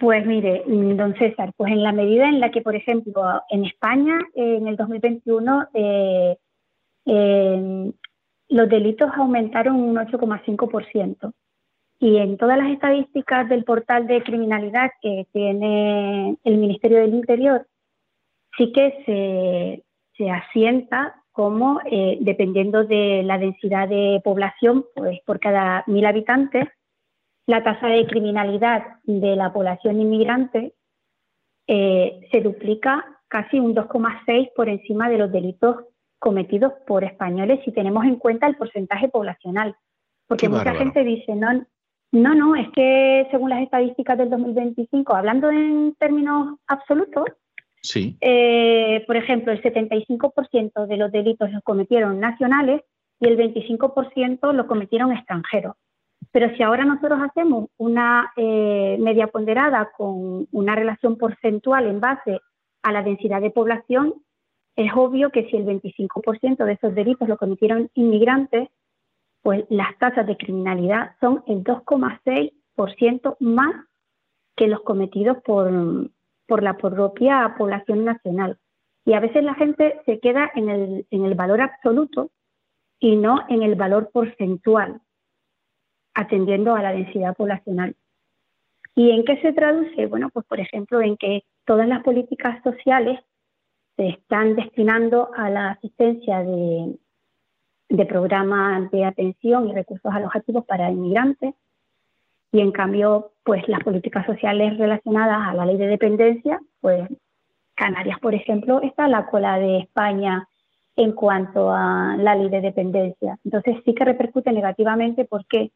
Pues 0.01 0.27
mire, 0.27 0.65
don 0.67 1.15
César, 1.15 1.53
pues 1.57 1.73
en 1.73 1.83
la 1.83 1.93
medida 1.93 2.29
en 2.29 2.41
la 2.41 2.51
que, 2.51 2.61
por 2.61 2.75
ejemplo, 2.75 3.23
en 3.51 3.65
España 3.65 4.19
en 4.35 4.67
el 4.67 4.77
2021 4.77 5.69
eh, 5.75 6.37
los 8.49 8.69
delitos 8.69 9.11
aumentaron 9.15 9.77
un 9.77 9.97
8,5%. 9.97 11.33
Y 11.99 12.17
en 12.19 12.37
todas 12.37 12.59
las 12.59 12.71
estadísticas 12.71 13.49
del 13.49 13.65
portal 13.65 14.07
de 14.07 14.23
criminalidad 14.23 14.91
que 15.01 15.27
tiene 15.33 16.37
el 16.45 16.59
Ministerio 16.59 16.99
del 16.99 17.15
Interior, 17.15 17.67
sí 18.57 18.73
que 18.73 19.03
se, 19.05 19.85
se 20.17 20.31
asienta 20.31 21.23
como, 21.33 21.81
eh, 21.85 22.17
dependiendo 22.21 22.85
de 22.85 23.23
la 23.23 23.39
densidad 23.39 23.89
de 23.89 24.21
población, 24.25 24.87
pues 24.95 25.21
por 25.27 25.39
cada 25.39 25.85
mil 25.87 26.07
habitantes, 26.07 26.67
la 27.47 27.63
tasa 27.63 27.89
de 27.89 28.07
criminalidad 28.07 28.85
de 29.05 29.37
la 29.37 29.53
población 29.53 30.01
inmigrante 30.01 30.75
eh, 31.67 32.27
se 32.33 32.41
duplica 32.41 33.05
casi 33.29 33.61
un 33.61 33.75
2,6 33.75 34.51
por 34.55 34.69
encima 34.69 35.09
de 35.09 35.19
los 35.19 35.31
delitos 35.31 35.77
cometidos 36.19 36.73
por 36.87 37.05
españoles 37.05 37.61
si 37.65 37.73
tenemos 37.73 38.05
en 38.05 38.17
cuenta 38.17 38.47
el 38.47 38.57
porcentaje 38.57 39.09
poblacional. 39.09 39.77
Porque 40.27 40.49
mucha 40.49 40.75
gente 40.75 41.05
dice, 41.05 41.35
no, 41.37 41.67
no, 42.13 42.35
no, 42.35 42.57
es 42.57 42.69
que 42.71 43.29
según 43.31 43.51
las 43.51 43.63
estadísticas 43.63 44.17
del 44.19 44.31
2025, 44.31 45.15
hablando 45.15 45.51
en 45.51 45.95
términos 45.99 46.59
absolutos, 46.67 47.27
Eh, 48.21 49.05
por 49.07 49.17
ejemplo, 49.17 49.53
el 49.53 49.63
75% 49.63 50.87
de 50.87 50.97
los 50.97 51.13
delitos 51.13 51.51
los 51.51 51.63
cometieron 51.63 52.21
nacionales 52.21 52.83
y 53.21 53.29
el 53.29 53.37
25% 53.37 54.53
los 54.53 54.67
cometieron 54.67 55.13
extranjeros. 55.13 55.77
Pero 56.33 56.55
si 56.57 56.63
ahora 56.63 56.85
nosotros 56.85 57.21
hacemos 57.23 57.69
una 57.77 58.33
eh, 58.37 58.97
media 59.01 59.29
ponderada 59.29 59.91
con 59.97 60.47
una 60.53 60.75
relación 60.75 61.17
porcentual 61.17 61.87
en 61.87 62.01
base 62.01 62.41
a 62.83 62.93
la 62.93 63.03
densidad 63.03 63.41
de 63.41 63.51
población, 63.51 64.15
es 64.77 64.93
obvio 64.95 65.31
que 65.31 65.49
si 65.49 65.57
el 65.57 65.65
25% 65.65 66.65
de 66.65 66.73
esos 66.73 66.95
delitos 66.95 67.29
lo 67.29 67.39
cometieron 67.39 67.91
inmigrantes, 67.95 68.69
pues 69.43 69.65
las 69.71 69.97
tasas 69.99 70.27
de 70.27 70.37
criminalidad 70.37 71.13
son 71.21 71.43
el 71.47 71.63
2,6% 71.65 73.37
más 73.41 73.75
que 74.57 74.67
los 74.69 74.81
cometidos 74.81 75.39
por, 75.43 76.11
por 76.47 76.63
la 76.63 76.77
propia 76.77 77.55
población 77.59 78.05
nacional. 78.05 78.59
Y 79.05 79.13
a 79.13 79.21
veces 79.21 79.45
la 79.45 79.55
gente 79.55 80.01
se 80.05 80.19
queda 80.21 80.51
en 80.55 80.69
el, 80.69 81.07
en 81.11 81.25
el 81.25 81.35
valor 81.35 81.61
absoluto 81.61 82.31
y 82.99 83.17
no 83.17 83.45
en 83.49 83.63
el 83.63 83.75
valor 83.75 84.11
porcentual 84.11 85.01
atendiendo 86.15 86.75
a 86.75 86.83
la 86.83 86.93
densidad 86.93 87.37
poblacional. 87.37 87.95
¿Y 88.95 89.11
en 89.11 89.25
qué 89.25 89.41
se 89.43 89.53
traduce? 89.53 90.07
Bueno, 90.07 90.31
pues 90.31 90.47
por 90.47 90.59
ejemplo 90.59 91.03
en 91.03 91.17
que 91.19 91.45
todas 91.67 91.87
las 91.87 92.03
políticas 92.03 92.63
sociales 92.63 93.21
se 93.97 94.09
están 94.09 94.57
destinando 94.57 95.31
a 95.37 95.51
la 95.51 95.71
asistencia 95.73 96.43
de, 96.43 96.99
de 97.91 98.07
programas 98.07 98.91
de 98.91 99.05
atención 99.05 99.69
y 99.69 99.75
recursos 99.75 100.13
alojativos 100.13 100.65
para 100.65 100.91
inmigrantes 100.91 101.55
y 102.53 102.61
en 102.61 102.73
cambio 102.73 103.33
pues 103.45 103.67
las 103.69 103.83
políticas 103.83 104.27
sociales 104.27 104.79
relacionadas 104.79 105.49
a 105.49 105.55
la 105.55 105.67
ley 105.67 105.77
de 105.77 105.87
dependencia 105.87 106.61
pues 106.81 107.09
Canarias 107.75 108.19
por 108.21 108.35
ejemplo 108.35 108.81
está 108.83 109.05
a 109.05 109.09
la 109.09 109.27
cola 109.27 109.59
de 109.59 109.79
España 109.79 110.49
en 110.97 111.13
cuanto 111.13 111.71
a 111.71 112.17
la 112.19 112.35
ley 112.35 112.49
de 112.49 112.61
dependencia 112.61 113.39
entonces 113.45 113.77
sí 113.85 113.95
que 113.95 114.05
repercute 114.05 114.53
negativamente 114.53 115.25
porque 115.25 115.73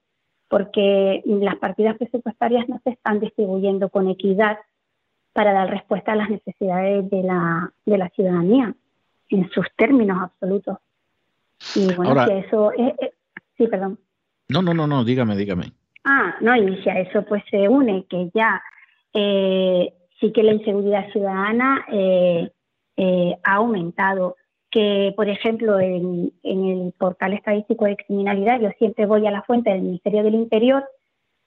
porque 0.48 1.22
las 1.26 1.56
partidas 1.56 1.96
presupuestarias 1.96 2.68
no 2.68 2.80
se 2.82 2.90
están 2.90 3.20
distribuyendo 3.20 3.88
con 3.88 4.08
equidad 4.08 4.58
para 5.32 5.52
dar 5.52 5.70
respuesta 5.70 6.12
a 6.12 6.16
las 6.16 6.28
necesidades 6.28 7.08
de 7.08 7.22
la, 7.22 7.72
de 7.86 7.98
la 7.98 8.08
ciudadanía 8.10 8.74
en 9.28 9.48
sus 9.50 9.66
términos 9.76 10.18
absolutos. 10.20 10.78
Y 11.76 11.94
bueno, 11.94 12.26
si 12.26 12.32
eso 12.32 12.72
es, 12.72 12.94
sí, 13.56 13.68
perdón. 13.68 14.00
No, 14.48 14.60
no, 14.60 14.74
no, 14.74 14.88
no, 14.88 15.04
dígame, 15.04 15.36
dígame. 15.36 15.72
Ah, 16.04 16.36
no, 16.40 16.56
y 16.56 16.82
si 16.82 16.88
a 16.88 17.00
eso 17.00 17.24
pues 17.24 17.42
se 17.50 17.68
une 17.68 18.06
que 18.08 18.30
ya 18.34 18.62
eh, 19.12 19.92
sí 20.18 20.32
que 20.32 20.42
la 20.42 20.52
inseguridad 20.52 21.10
ciudadana 21.10 21.84
eh, 21.90 22.50
eh, 22.96 23.36
ha 23.42 23.54
aumentado 23.54 24.36
que, 24.70 25.12
por 25.16 25.28
ejemplo, 25.28 25.80
en, 25.80 26.32
el 26.42 26.92
portal 26.96 27.32
estadístico 27.32 27.86
de 27.86 27.96
criminalidad, 27.96 28.60
yo 28.60 28.70
siempre 28.78 29.06
voy 29.06 29.26
a 29.26 29.32
la 29.32 29.42
fuente 29.42 29.70
del 29.70 29.82
Ministerio 29.82 30.22
del 30.22 30.34
Interior, 30.34 30.84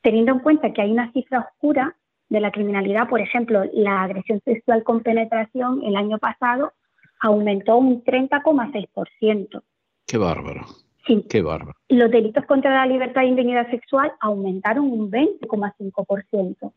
teniendo 0.02 0.34
en 0.34 0.40
cuenta 0.40 0.74
que 0.74 0.82
hay 0.82 0.92
una 0.92 1.12
cifra 1.14 1.40
oscura 1.40 1.96
de 2.28 2.42
la 2.42 2.52
criminalidad, 2.52 3.08
por 3.08 3.22
ejemplo, 3.22 3.64
la 3.74 4.04
agresión 4.04 4.42
sexual 4.44 4.84
con 4.84 5.02
penetración 5.02 5.84
el 5.84 5.96
año 5.96 6.18
pasado 6.18 6.74
aumentó 7.22 7.78
un 7.78 8.04
30,6%. 8.04 9.64
Qué 10.06 10.18
bárbaro. 10.18 10.66
Qué 11.04 11.42
bárbaro. 11.42 11.78
Los 11.90 12.10
delitos 12.12 12.46
contra 12.46 12.72
la 12.72 12.86
libertad 12.86 13.24
e 13.24 13.28
indignidad 13.28 13.70
sexual 13.70 14.14
aumentaron 14.20 14.86
un 14.86 15.12
20,5%. 15.12 16.74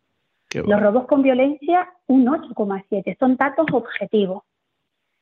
Los 0.66 0.80
robos 0.80 1.06
con 1.06 1.23
violencia 1.23 1.88
un 2.06 2.26
8,7%. 2.26 3.16
Son 3.18 3.37
datos 3.37 3.66
objetivos. 3.73 4.42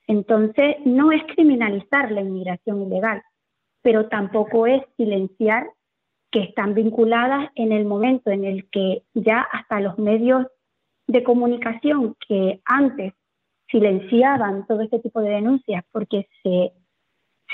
Entonces, 0.07 0.77
no 0.85 1.13
es 1.13 1.23
criminalizar 1.35 2.11
la 2.13 2.21
inmigración 2.21 2.83
ilegal, 2.83 3.23
pero 3.83 4.09
tampoco 4.09 4.67
es 4.67 4.83
silenciar 4.97 5.67
que 6.31 6.41
están 6.41 6.75
vinculadas 6.75 7.51
en 7.55 7.73
el 7.73 7.85
momento 7.85 8.31
en 8.31 8.45
el 8.45 8.69
que 8.71 9.03
ya 9.15 9.41
hasta 9.41 9.81
los 9.81 9.99
medios 9.99 10.47
de 11.07 11.23
comunicación 11.23 12.17
que 12.27 12.61
antes 12.65 13.15
silenciaban 13.71 14.67
todo 14.67 14.83
este 14.83 14.99
tipo 14.99 15.21
de 15.21 15.31
denuncias 15.31 15.85
porque 15.91 16.29
se, 16.43 16.73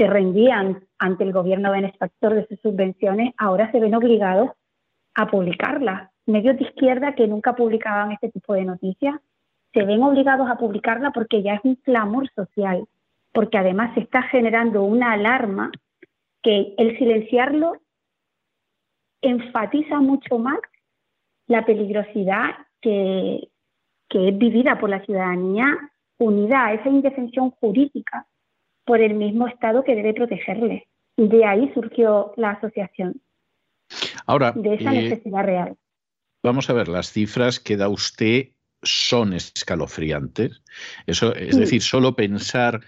se 0.01 0.07
rendían 0.07 0.83
ante 0.99 1.25
el 1.25 1.33
gobierno 1.35 1.73
benefactor 1.73 2.33
de 2.33 2.47
sus 2.47 2.59
subvenciones, 2.61 3.35
ahora 3.37 3.71
se 3.71 3.81
ven 3.81 3.95
obligados 3.95 4.49
a 5.15 5.27
publicarlas. 5.27 6.11
Medios 6.25 6.57
de 6.57 6.65
izquierda 6.65 7.15
que 7.15 7.29
nunca 7.29 7.55
publicaban 7.55 8.11
este 8.13 8.31
tipo 8.31 8.55
de 8.55 8.65
noticias 8.65 9.17
se 9.75 9.85
ven 9.85 10.03
obligados 10.03 10.49
a 10.49 10.57
publicarla 10.57 11.11
porque 11.11 11.43
ya 11.43 11.57
es 11.57 11.61
un 11.65 11.75
clamor 11.75 12.31
social, 12.35 12.87
porque 13.35 13.59
además 13.59 13.93
se 13.93 14.01
está 14.01 14.23
generando 14.23 14.85
una 14.85 15.13
alarma 15.13 15.71
que 16.43 16.75
el 16.79 16.97
silenciarlo 16.97 17.75
enfatiza 19.21 20.01
mucho 20.01 20.39
más 20.39 20.61
la 21.47 21.67
peligrosidad 21.67 22.57
que, 22.81 23.51
que 24.09 24.29
es 24.29 24.39
vivida 24.39 24.81
por 24.81 24.89
la 24.89 25.05
ciudadanía 25.05 25.67
unida 26.17 26.65
a 26.65 26.73
esa 26.73 26.89
indefensión 26.89 27.51
jurídica 27.51 28.27
por 28.91 29.01
el 29.01 29.15
mismo 29.15 29.47
Estado 29.47 29.85
que 29.85 29.95
debe 29.95 30.13
protegerle. 30.15 30.89
De 31.17 31.45
ahí 31.45 31.71
surgió 31.75 32.33
la 32.35 32.51
asociación. 32.51 33.23
Ahora, 34.27 34.51
de 34.51 34.75
esa 34.75 34.93
eh, 34.93 35.03
necesidad 35.03 35.45
real. 35.45 35.77
Vamos 36.43 36.69
a 36.69 36.73
ver, 36.73 36.89
las 36.89 37.13
cifras 37.13 37.61
que 37.61 37.77
da 37.77 37.89
usted 37.89 38.49
son 38.83 39.33
escalofriantes. 39.33 40.61
Eso, 41.07 41.37
es 41.37 41.57
decir, 41.57 41.83
solo 41.83 42.17
pensar 42.17 42.81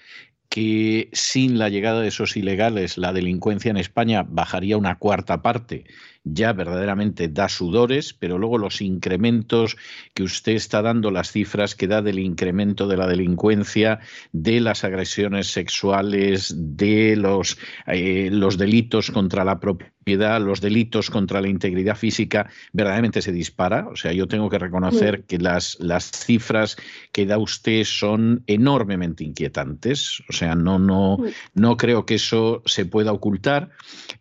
que 0.49 1.09
sin 1.13 1.57
la 1.57 1.69
llegada 1.69 2.01
de 2.01 2.09
esos 2.09 2.37
ilegales 2.37 2.99
la 2.99 3.13
delincuencia 3.13 3.71
en 3.71 3.77
España 3.77 4.27
bajaría 4.27 4.77
una 4.77 4.99
cuarta 4.99 5.41
parte, 5.41 5.85
ya 6.25 6.53
verdaderamente 6.53 7.29
da 7.29 7.49
sudores, 7.49 8.13
pero 8.13 8.39
luego 8.39 8.59
los 8.59 8.81
incrementos 8.81 9.77
que 10.15 10.23
usted 10.23 10.53
está 10.53 10.83
dando, 10.83 11.11
las 11.11 11.33
cifras 11.33 11.75
que 11.75 11.89
da 11.89 12.03
del 12.03 12.19
incremento 12.19 12.89
de 12.89 12.97
la 12.97 13.07
delincuencia, 13.07 14.01
de 14.33 14.61
las 14.61 14.85
agresiones 14.85 15.49
sexuales, 15.49 16.55
de 16.57 17.17
los, 17.17 17.59
eh, 17.87 18.31
los 18.31 18.59
delitos 18.59 19.11
contra 19.11 19.45
la 19.45 19.61
propiedad 19.61 19.92
los 20.05 20.61
delitos 20.61 21.11
contra 21.11 21.41
la 21.41 21.49
integridad 21.49 21.97
física 21.97 22.51
verdaderamente 22.73 23.23
se 23.23 23.33
dispara. 23.33 23.89
O 23.89 23.97
sea, 23.97 24.13
yo 24.13 24.27
tengo 24.29 24.49
que 24.51 24.59
reconocer 24.59 25.25
que 25.25 25.39
las, 25.39 25.79
las 25.81 26.11
cifras 26.11 26.77
que 27.13 27.27
da 27.27 27.39
usted 27.39 27.85
son 27.85 28.43
enormemente 28.47 29.25
inquietantes. 29.25 30.23
O 30.29 30.33
sea, 30.33 30.55
no, 30.55 30.79
no, 30.79 31.19
no 31.55 31.77
creo 31.77 32.07
que 32.07 32.15
eso 32.15 32.63
se 32.67 32.85
pueda 32.85 33.13
ocultar. 33.13 33.71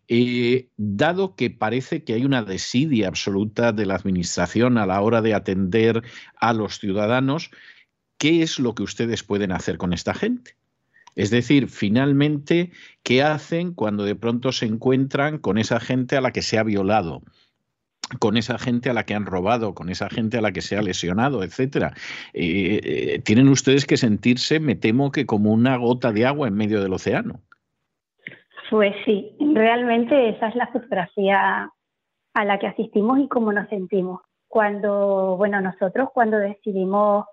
Eh, 0.07 0.69
dado 0.77 1.35
que 1.35 1.50
parece 1.50 2.03
que 2.03 2.13
hay 2.13 2.25
una 2.25 2.43
desidia 2.43 3.07
absoluta 3.07 3.71
de 3.71 3.85
la 3.85 3.95
Administración 3.95 4.77
a 4.77 4.85
la 4.85 5.01
hora 5.01 5.21
de 5.21 5.33
atender 5.33 6.03
a 6.35 6.53
los 6.53 6.79
ciudadanos, 6.79 7.50
¿qué 8.17 8.41
es 8.43 8.59
lo 8.59 8.75
que 8.75 8.83
ustedes 8.83 9.23
pueden 9.23 9.51
hacer 9.51 9.77
con 9.77 9.93
esta 9.93 10.13
gente? 10.13 10.55
Es 11.15 11.29
decir, 11.29 11.69
finalmente, 11.69 12.71
¿qué 13.03 13.23
hacen 13.23 13.73
cuando 13.73 14.03
de 14.03 14.15
pronto 14.15 14.51
se 14.51 14.65
encuentran 14.65 15.37
con 15.37 15.57
esa 15.57 15.79
gente 15.79 16.17
a 16.17 16.21
la 16.21 16.31
que 16.31 16.41
se 16.41 16.57
ha 16.57 16.63
violado? 16.63 17.21
con 18.19 18.37
esa 18.37 18.57
gente 18.57 18.89
a 18.89 18.93
la 18.93 19.05
que 19.05 19.13
han 19.13 19.25
robado, 19.25 19.73
con 19.73 19.89
esa 19.89 20.09
gente 20.09 20.37
a 20.37 20.41
la 20.41 20.51
que 20.51 20.61
se 20.61 20.77
ha 20.77 20.81
lesionado, 20.81 21.43
etcétera. 21.43 21.93
Eh, 22.33 22.81
eh, 22.83 23.19
tienen 23.19 23.47
ustedes 23.47 23.85
que 23.85 23.97
sentirse, 23.97 24.59
me 24.59 24.75
temo 24.75 25.11
que 25.11 25.25
como 25.25 25.51
una 25.51 25.77
gota 25.77 26.11
de 26.11 26.25
agua 26.25 26.47
en 26.47 26.55
medio 26.55 26.81
del 26.81 26.93
océano. 26.93 27.39
Pues 28.69 28.93
sí, 29.05 29.35
realmente 29.39 30.29
esa 30.29 30.47
es 30.47 30.55
la 30.55 30.67
fotografía 30.67 31.69
a 32.33 32.45
la 32.45 32.59
que 32.59 32.67
asistimos 32.67 33.19
y 33.19 33.27
cómo 33.27 33.51
nos 33.51 33.67
sentimos. 33.69 34.21
cuando, 34.47 35.37
bueno, 35.37 35.61
nosotros 35.61 36.09
cuando 36.13 36.37
decidimos 36.37 37.25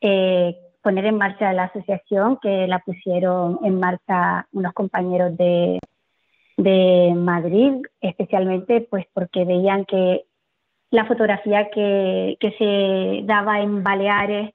eh, 0.00 0.56
poner 0.82 1.06
en 1.06 1.16
marcha 1.16 1.52
la 1.52 1.64
asociación, 1.64 2.38
que 2.40 2.66
la 2.66 2.78
pusieron 2.80 3.58
en 3.64 3.78
marcha 3.78 4.46
unos 4.52 4.72
compañeros 4.72 5.36
de, 5.36 5.78
de 6.56 7.14
Madrid, 7.14 7.74
especialmente 8.00 8.86
pues 8.90 9.06
porque 9.12 9.44
veían 9.44 9.84
que 9.84 10.24
la 10.90 11.06
fotografía 11.06 11.70
que, 11.70 12.36
que 12.40 12.52
se 12.52 13.26
daba 13.26 13.60
en 13.60 13.82
Baleares, 13.82 14.52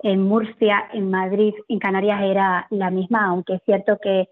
en 0.00 0.22
Murcia, 0.22 0.88
en 0.92 1.10
Madrid, 1.10 1.54
en 1.68 1.78
Canarias 1.78 2.20
era 2.22 2.66
la 2.70 2.90
misma, 2.90 3.26
aunque 3.26 3.54
es 3.54 3.62
cierto 3.64 3.98
que, 4.00 4.28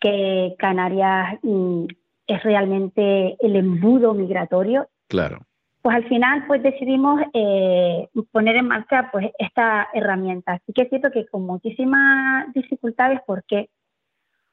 que 0.00 0.54
Canarias 0.58 1.38
mm, 1.42 1.84
es 2.26 2.42
realmente 2.42 3.36
el 3.40 3.56
embudo 3.56 4.14
migratorio. 4.14 4.88
Claro. 5.08 5.40
Pues 5.82 5.96
al 5.96 6.08
final 6.08 6.44
pues 6.46 6.62
decidimos 6.62 7.20
eh, 7.34 8.08
poner 8.30 8.56
en 8.56 8.68
marcha 8.68 9.10
pues 9.10 9.30
esta 9.38 9.88
herramienta. 9.92 10.52
Así 10.52 10.72
que 10.72 10.82
es 10.82 10.88
cierto 10.88 11.10
que 11.10 11.26
con 11.26 11.44
muchísimas 11.44 12.52
dificultades, 12.54 13.20
¿por 13.26 13.42
qué? 13.44 13.68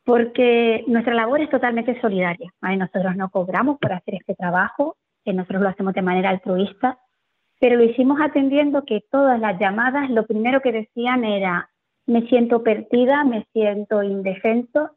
Porque 0.04 0.84
nuestra 0.88 1.14
labor 1.14 1.40
es 1.40 1.50
totalmente 1.52 2.02
solidaria. 2.02 2.52
Nosotros 2.62 3.16
no 3.16 3.30
cobramos 3.30 3.78
por 3.78 3.94
hacer 3.94 4.16
este 4.16 4.34
trabajo, 4.34 4.98
que 5.24 5.34
nosotros 5.34 5.62
lo 5.62 5.70
hacemos 5.70 5.94
de 5.94 6.02
manera 6.02 6.32
altruista, 6.32 6.98
pero 7.60 7.76
lo 7.76 7.84
hicimos 7.84 8.20
atendiendo 8.22 8.84
que 8.86 9.04
todas 9.12 9.40
las 9.40 9.60
llamadas 9.60 10.10
lo 10.10 10.26
primero 10.26 10.62
que 10.62 10.72
decían 10.72 11.24
era 11.26 11.70
me 12.08 12.28
siento 12.28 12.64
perdida, 12.64 13.24
me 13.24 13.46
siento 13.54 14.02
indefenso 14.02 14.92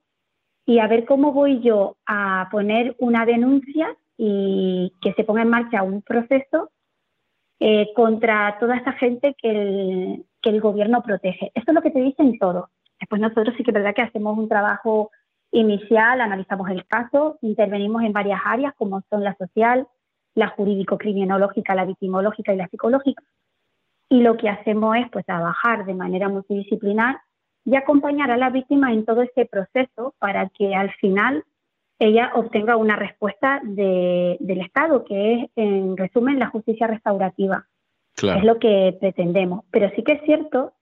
y 0.65 0.79
a 0.79 0.87
ver 0.87 1.05
cómo 1.05 1.33
voy 1.33 1.61
yo 1.61 1.99
a 2.07 2.49
poner 2.51 2.97
una 2.99 3.27
denuncia 3.27 3.95
y 4.17 4.93
que 5.01 5.13
se 5.15 5.25
ponga 5.25 5.43
en 5.43 5.51
marcha 5.51 5.83
un 5.83 6.03
proceso 6.03 6.71
eh, 7.61 7.93
contra 7.95 8.59
toda 8.59 8.77
esta 8.77 8.93
gente 8.93 9.35
que 9.41 9.51
el, 9.51 10.27
que 10.41 10.51
el 10.51 10.61
gobierno 10.61 11.03
protege. 11.03 11.53
Esto 11.55 11.71
es 11.71 11.75
lo 11.75 11.83
que 11.83 11.91
te 11.91 12.01
dicen 12.01 12.39
todos. 12.39 12.69
Después 12.99 13.21
nosotros 13.21 13.55
sí 13.57 13.65
que 13.65 13.71
es 13.71 13.75
verdad 13.75 13.95
que 13.95 14.03
hacemos 14.03 14.37
un 14.37 14.49
trabajo 14.49 15.11
inicial, 15.53 16.21
analizamos 16.21 16.71
el 16.71 16.87
caso, 16.87 17.39
intervenimos 17.43 18.03
en 18.03 18.13
varias 18.13 18.41
áreas 18.45 18.75
como 18.77 19.03
son 19.11 19.23
la 19.23 19.37
social, 19.37 19.87
la 20.35 20.49
jurídico-criminológica, 20.49 21.75
la 21.75 21.85
victimológica 21.85 22.53
y 22.53 22.57
la 22.57 22.69
psicológica. 22.69 23.23
Y 24.09 24.21
lo 24.21 24.37
que 24.37 24.49
hacemos 24.49 24.97
es 24.97 25.09
pues, 25.11 25.25
trabajar 25.27 25.85
de 25.85 25.95
manera 25.95 26.29
multidisciplinar 26.29 27.21
y 27.65 27.77
acompañar 27.77 28.31
a 28.31 28.37
la 28.37 28.51
víctima 28.51 28.93
en 28.93 29.05
todo 29.05 29.23
este 29.23 29.47
proceso 29.47 30.15
para 30.19 30.49
que 30.49 30.75
al 30.75 30.93
final 30.95 31.45
ella 32.05 32.33
obtenga 32.35 32.77
una 32.77 32.97
respuesta 32.97 33.61
del 33.63 34.61
Estado, 34.61 35.05
que 35.05 35.35
es, 35.35 35.51
en 35.55 35.97
resumen, 35.97 36.39
la 36.39 36.49
justicia 36.49 36.89
restaurativa. 36.89 37.69
Es 38.17 38.45
lo 38.45 38.59
que 38.59 38.97
pretendemos. 39.01 39.65
Pero 39.71 39.89
sí 39.95 40.03
que 40.03 40.13
es 40.13 40.23
cierto 40.23 40.73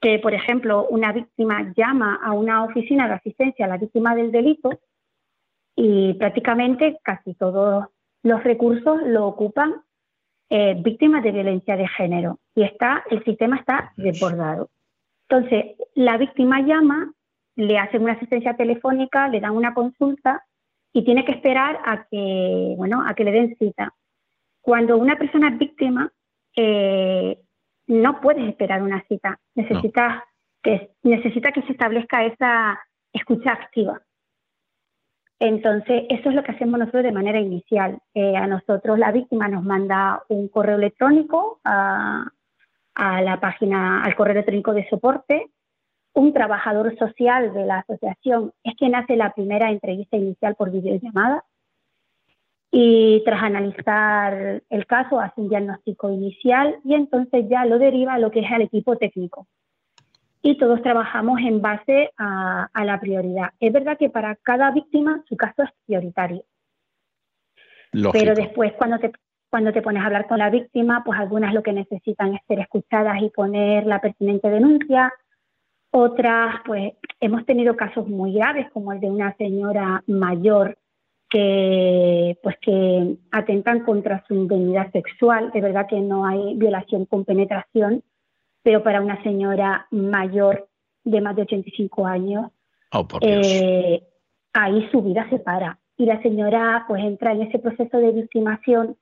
que, 0.00 0.18
por 0.18 0.34
ejemplo, 0.34 0.86
una 0.88 1.12
víctima 1.12 1.72
llama 1.76 2.18
a 2.22 2.32
una 2.32 2.64
oficina 2.64 3.06
de 3.06 3.14
asistencia 3.14 3.66
a 3.66 3.68
la 3.68 3.78
víctima 3.78 4.16
del 4.16 4.32
delito 4.32 4.70
y 5.76 6.14
prácticamente 6.14 6.98
casi 7.04 7.34
todos 7.34 7.86
los 8.24 8.42
recursos 8.42 9.00
lo 9.06 9.26
ocupan 9.26 9.82
eh, 10.50 10.74
víctimas 10.78 11.22
de 11.22 11.30
violencia 11.32 11.76
de 11.76 11.86
género 11.86 12.40
y 12.56 12.64
está, 12.64 13.04
el 13.10 13.22
sistema 13.22 13.56
está 13.56 13.92
desbordado. 13.96 14.70
Entonces, 15.28 15.76
la 15.94 16.16
víctima 16.16 16.62
llama, 16.62 17.12
le 17.54 17.78
hacen 17.78 18.02
una 18.02 18.14
asistencia 18.14 18.56
telefónica, 18.56 19.28
le 19.28 19.40
dan 19.40 19.52
una 19.52 19.72
consulta 19.72 20.44
y 20.98 21.04
tiene 21.04 21.24
que 21.24 21.30
esperar 21.30 21.78
a 21.84 22.08
que, 22.10 22.74
bueno, 22.76 23.04
a 23.06 23.14
que 23.14 23.22
le 23.22 23.30
den 23.30 23.56
cita. 23.56 23.94
Cuando 24.60 24.96
una 24.96 25.16
persona 25.16 25.48
es 25.48 25.56
víctima, 25.56 26.10
eh, 26.56 27.38
no 27.86 28.20
puedes 28.20 28.48
esperar 28.48 28.82
una 28.82 29.04
cita, 29.06 29.38
necesitas 29.54 30.24
que, 30.60 30.90
necesita 31.04 31.52
que 31.52 31.62
se 31.62 31.70
establezca 31.70 32.24
esa 32.24 32.80
escucha 33.12 33.52
activa. 33.52 34.02
Entonces, 35.38 36.02
eso 36.08 36.30
es 36.30 36.34
lo 36.34 36.42
que 36.42 36.50
hacemos 36.50 36.80
nosotros 36.80 37.04
de 37.04 37.12
manera 37.12 37.38
inicial. 37.38 38.00
Eh, 38.12 38.36
a 38.36 38.48
nosotros 38.48 38.98
la 38.98 39.12
víctima 39.12 39.46
nos 39.46 39.62
manda 39.62 40.24
un 40.28 40.48
correo 40.48 40.78
electrónico 40.78 41.60
a, 41.62 42.28
la 42.96 43.38
página, 43.38 44.02
al 44.02 44.16
correo 44.16 44.32
electrónico 44.32 44.74
de 44.74 44.88
soporte. 44.88 45.52
Un 46.14 46.32
trabajador 46.32 46.96
social 46.98 47.52
de 47.52 47.64
la 47.64 47.78
asociación 47.80 48.52
es 48.64 48.74
quien 48.76 48.94
hace 48.94 49.16
la 49.16 49.32
primera 49.32 49.70
entrevista 49.70 50.16
inicial 50.16 50.54
por 50.56 50.70
videollamada 50.70 51.44
y 52.70 53.22
tras 53.24 53.42
analizar 53.42 54.62
el 54.68 54.86
caso 54.86 55.20
hace 55.20 55.40
un 55.40 55.48
diagnóstico 55.48 56.10
inicial 56.10 56.76
y 56.84 56.94
entonces 56.94 57.46
ya 57.48 57.64
lo 57.64 57.78
deriva 57.78 58.14
a 58.14 58.18
lo 58.18 58.30
que 58.30 58.40
es 58.40 58.50
el 58.50 58.62
equipo 58.62 58.96
técnico 58.96 59.46
y 60.42 60.56
todos 60.56 60.82
trabajamos 60.82 61.40
en 61.40 61.60
base 61.60 62.12
a, 62.16 62.68
la 62.84 63.00
prioridad. 63.00 63.50
Es 63.60 63.72
verdad 63.72 63.98
que 63.98 64.10
para 64.10 64.36
cada 64.36 64.70
víctima 64.70 65.22
su 65.28 65.36
caso 65.36 65.62
es 65.62 65.70
prioritario. 65.86 66.44
Pero 68.12 68.34
después 68.34 68.72
cuando 68.74 68.98
te, 68.98 69.12
cuando 69.50 69.72
te 69.72 69.82
pones 69.82 70.02
a 70.02 70.06
hablar 70.06 70.26
con 70.26 70.38
la 70.38 70.50
víctima, 70.50 71.02
pues 71.04 71.18
algunas 71.18 71.54
lo 71.54 71.62
que 71.62 71.72
necesitan 71.72 72.34
es 72.34 72.40
ser 72.46 72.60
escuchadas 72.60 73.20
y 73.22 73.30
poner 73.30 73.86
la 73.86 74.00
pertinente 74.00 74.48
denuncia. 74.48 75.12
Otras, 75.90 76.56
pues 76.66 76.92
hemos 77.20 77.46
tenido 77.46 77.76
casos 77.76 78.06
muy 78.08 78.34
graves, 78.34 78.70
como 78.72 78.92
el 78.92 79.00
de 79.00 79.10
una 79.10 79.34
señora 79.36 80.02
mayor 80.06 80.78
que, 81.30 82.38
pues, 82.42 82.56
que 82.60 83.16
atentan 83.30 83.80
contra 83.80 84.24
su 84.26 84.34
indemnidad 84.34 84.90
sexual. 84.92 85.50
De 85.52 85.60
verdad 85.60 85.86
que 85.88 86.00
no 86.00 86.26
hay 86.26 86.54
violación 86.56 87.06
con 87.06 87.24
penetración, 87.24 88.02
pero 88.62 88.82
para 88.82 89.00
una 89.00 89.22
señora 89.22 89.86
mayor 89.90 90.68
de 91.04 91.20
más 91.20 91.36
de 91.36 91.42
85 91.42 92.06
años, 92.06 92.50
oh, 92.92 93.06
eh, 93.22 94.02
ahí 94.52 94.88
su 94.90 95.02
vida 95.02 95.28
se 95.30 95.38
para 95.38 95.78
y 95.96 96.06
la 96.06 96.20
señora 96.22 96.84
pues 96.86 97.02
entra 97.02 97.32
en 97.32 97.42
ese 97.42 97.58
proceso 97.58 97.98
de 97.98 98.12
victimación 98.12 98.96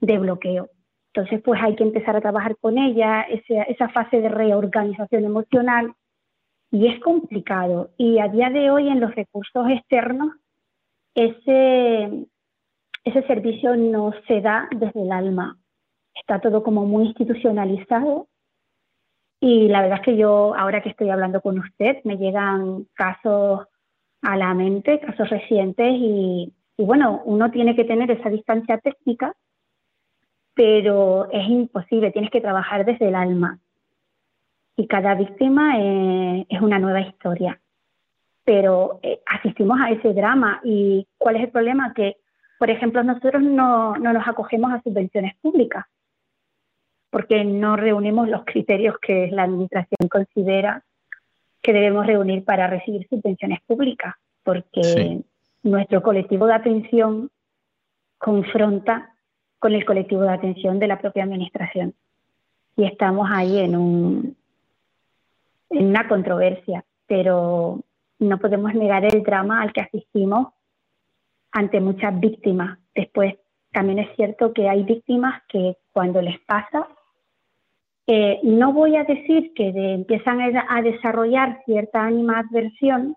de 0.00 0.18
bloqueo. 0.18 0.70
Entonces 1.14 1.40
pues 1.44 1.60
hay 1.62 1.76
que 1.76 1.84
empezar 1.84 2.16
a 2.16 2.20
trabajar 2.20 2.56
con 2.56 2.78
ella, 2.78 3.22
esa, 3.22 3.62
esa 3.62 3.88
fase 3.90 4.20
de 4.20 4.28
reorganización 4.28 5.24
emocional 5.24 5.94
y 6.72 6.88
es 6.88 6.98
complicado. 7.00 7.90
Y 7.96 8.18
a 8.18 8.26
día 8.26 8.50
de 8.50 8.70
hoy 8.70 8.88
en 8.88 8.98
los 8.98 9.14
recursos 9.14 9.68
externos 9.68 10.32
ese, 11.14 12.26
ese 13.04 13.22
servicio 13.28 13.76
no 13.76 14.12
se 14.26 14.40
da 14.40 14.68
desde 14.74 15.02
el 15.02 15.12
alma. 15.12 15.58
Está 16.14 16.40
todo 16.40 16.64
como 16.64 16.84
muy 16.84 17.04
institucionalizado 17.06 18.26
y 19.44 19.66
la 19.66 19.82
verdad 19.82 19.98
es 19.98 20.04
que 20.04 20.16
yo, 20.16 20.54
ahora 20.56 20.82
que 20.82 20.90
estoy 20.90 21.10
hablando 21.10 21.40
con 21.40 21.58
usted, 21.58 21.96
me 22.04 22.16
llegan 22.16 22.86
casos 22.94 23.66
a 24.22 24.36
la 24.36 24.54
mente, 24.54 25.00
casos 25.00 25.28
recientes, 25.30 25.94
y, 25.98 26.52
bueno, 26.78 27.22
uno 27.24 27.50
tiene 27.50 27.74
que 27.74 27.82
tener 27.82 28.08
esa 28.12 28.30
distancia 28.30 28.78
técnica, 28.78 29.34
pero 30.54 31.28
es 31.32 31.48
imposible, 31.48 32.12
tienes 32.12 32.30
que 32.30 32.40
trabajar 32.40 32.84
desde 32.84 33.08
el 33.08 33.16
alma. 33.16 33.58
Y 34.76 34.86
cada 34.86 35.14
víctima 35.14 35.74
es 35.78 36.60
una 36.60 36.78
nueva 36.78 37.00
historia. 37.00 37.60
Pero 38.44 38.98
eh, 39.02 39.20
asistimos 39.26 39.78
a 39.80 39.90
ese 39.90 40.12
drama. 40.14 40.60
¿Y 40.64 41.06
cuál 41.18 41.36
es 41.36 41.42
el 41.42 41.50
problema? 41.50 41.92
Que, 41.94 42.16
por 42.58 42.70
ejemplo, 42.70 43.02
nosotros 43.02 43.42
no, 43.42 43.96
no 43.96 44.12
nos 44.12 44.26
acogemos 44.26 44.72
a 44.72 44.82
subvenciones 44.82 45.36
públicas 45.36 45.84
porque 47.12 47.44
no 47.44 47.76
reunimos 47.76 48.26
los 48.26 48.42
criterios 48.46 48.96
que 48.98 49.28
la 49.30 49.42
Administración 49.42 50.08
considera 50.10 50.82
que 51.60 51.74
debemos 51.74 52.06
reunir 52.06 52.42
para 52.42 52.68
recibir 52.68 53.06
subvenciones 53.06 53.60
públicas, 53.66 54.14
porque 54.42 55.20
nuestro 55.62 56.02
colectivo 56.02 56.46
de 56.46 56.54
atención 56.54 57.30
confronta 58.16 59.14
con 59.58 59.74
el 59.74 59.84
colectivo 59.84 60.22
de 60.22 60.30
atención 60.30 60.78
de 60.78 60.86
la 60.86 61.00
propia 61.00 61.24
Administración. 61.24 61.94
Y 62.78 62.84
estamos 62.84 63.28
ahí 63.30 63.58
en, 63.58 63.76
un, 63.76 64.36
en 65.72 65.86
una 65.86 66.08
controversia, 66.08 66.84
pero 67.06 67.80
no 68.18 68.38
podemos 68.38 68.74
negar 68.74 69.04
el 69.04 69.22
drama 69.22 69.62
al 69.62 69.72
que 69.72 69.80
asistimos 69.80 70.48
ante 71.50 71.80
muchas 71.80 72.18
víctimas. 72.18 72.78
Después, 72.94 73.34
también 73.72 73.98
es 73.98 74.14
cierto 74.16 74.52
que 74.52 74.68
hay 74.68 74.84
víctimas 74.84 75.42
que 75.48 75.76
cuando 75.92 76.22
les 76.22 76.38
pasa 76.40 76.88
eh, 78.06 78.40
no 78.42 78.72
voy 78.72 78.96
a 78.96 79.04
decir 79.04 79.52
que 79.54 79.68
empiezan 79.68 80.40
a, 80.40 80.82
desarrollar 80.82 81.62
cierta 81.64 82.04
animadversión, 82.04 83.16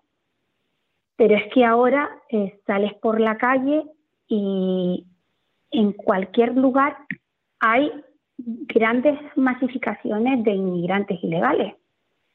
pero 1.16 1.34
es 1.34 1.52
que 1.52 1.64
ahora 1.64 2.08
eh, 2.30 2.60
sales 2.66 2.94
por 2.94 3.20
la 3.20 3.36
calle 3.36 3.84
y 4.28 5.04
en 5.72 5.92
cualquier 5.92 6.56
lugar 6.56 6.96
hay 7.58 7.90
grandes 8.38 9.18
masificaciones 9.34 10.44
de 10.44 10.52
inmigrantes 10.52 11.22
ilegales, 11.22 11.74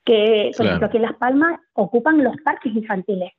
que 0.03 0.51
por 0.55 0.65
ejemplo 0.65 0.87
aquí 0.87 0.97
en 0.97 1.03
Las 1.03 1.15
Palmas 1.15 1.59
ocupan 1.73 2.23
los 2.23 2.35
parques 2.43 2.73
infantiles. 2.75 3.31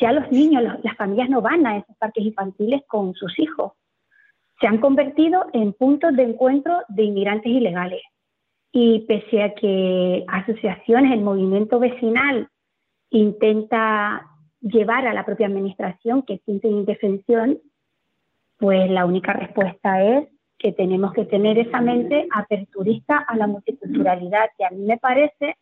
Ya 0.00 0.12
los 0.12 0.30
niños, 0.30 0.62
las 0.82 0.96
familias 0.96 1.28
no 1.30 1.40
van 1.40 1.66
a 1.66 1.78
esos 1.78 1.96
parques 1.96 2.24
infantiles 2.24 2.82
con 2.86 3.14
sus 3.14 3.38
hijos 3.38 3.72
se 4.60 4.66
han 4.66 4.78
convertido 4.78 5.46
en 5.52 5.72
puntos 5.72 6.14
de 6.16 6.22
encuentro 6.22 6.80
de 6.88 7.04
inmigrantes 7.04 7.52
ilegales. 7.52 8.02
Y 8.72 9.00
pese 9.00 9.42
a 9.42 9.54
que 9.54 10.24
asociaciones, 10.26 11.12
el 11.12 11.20
movimiento 11.20 11.78
vecinal 11.78 12.48
intenta 13.10 14.26
llevar 14.60 15.06
a 15.06 15.14
la 15.14 15.24
propia 15.24 15.46
administración 15.46 16.22
que 16.22 16.38
siente 16.38 16.68
indefensión, 16.68 17.58
pues 18.58 18.90
la 18.90 19.04
única 19.04 19.32
respuesta 19.32 20.02
es 20.02 20.28
que 20.58 20.72
tenemos 20.72 21.12
que 21.12 21.24
tener 21.26 21.58
esa 21.58 21.80
mente 21.80 22.26
aperturista 22.32 23.18
a 23.18 23.36
la 23.36 23.46
multiculturalidad, 23.46 24.50
que 24.56 24.64
a 24.64 24.70
mí 24.70 24.84
me 24.84 24.98
parece 24.98 25.56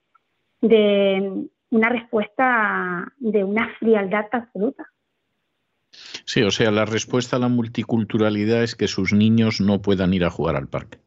de 0.62 1.48
una 1.70 1.88
respuesta 1.88 3.12
de 3.18 3.44
una 3.44 3.68
frialdad 3.78 4.26
absoluta. 4.32 4.86
Sí, 6.24 6.42
o 6.42 6.50
sea, 6.50 6.70
la 6.70 6.86
respuesta 6.86 7.36
a 7.36 7.40
la 7.40 7.48
multiculturalidad 7.48 8.62
es 8.62 8.74
que 8.74 8.88
sus 8.88 9.12
niños 9.12 9.60
no 9.60 9.82
puedan 9.82 10.14
ir 10.14 10.24
a 10.24 10.30
jugar 10.30 10.56
al 10.56 10.68
parque. 10.68 10.98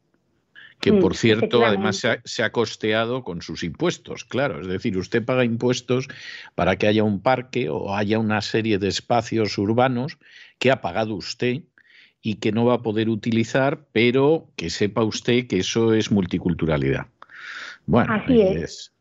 Que 0.79 0.91
mm, 0.91 0.99
por 0.99 1.15
cierto, 1.15 1.65
además 1.65 2.05
se 2.23 2.43
ha, 2.43 2.51
costeado 2.51 3.23
con 3.23 3.41
sus 3.41 3.63
impuestos, 3.63 4.25
claro. 4.25 4.61
Es 4.61 4.67
decir, 4.67 4.97
usted 4.97 5.23
paga 5.23 5.45
impuestos 5.45 6.07
para 6.53 6.75
que 6.75 6.87
haya 6.87 7.03
un 7.03 7.21
parque 7.21 7.69
o 7.69 7.95
haya 7.95 8.19
una 8.19 8.41
serie 8.41 8.77
de 8.77 8.89
espacios 8.89 9.57
urbanos 9.57 10.17
que 10.59 10.71
ha 10.71 10.81
pagado 10.81 11.15
usted 11.15 11.63
y 12.21 12.35
que 12.35 12.51
no 12.51 12.65
va 12.65 12.75
a 12.75 12.81
poder 12.81 13.09
utilizar, 13.09 13.85
pero 13.91 14.49
que 14.55 14.69
sepa 14.69 15.03
usted 15.03 15.47
que 15.47 15.59
eso 15.59 15.93
es 15.93 16.11
multiculturalidad. 16.11 17.07
Bueno, 17.85 18.13
Así 18.13 18.41
es. 18.41 18.55
es. 18.55 18.94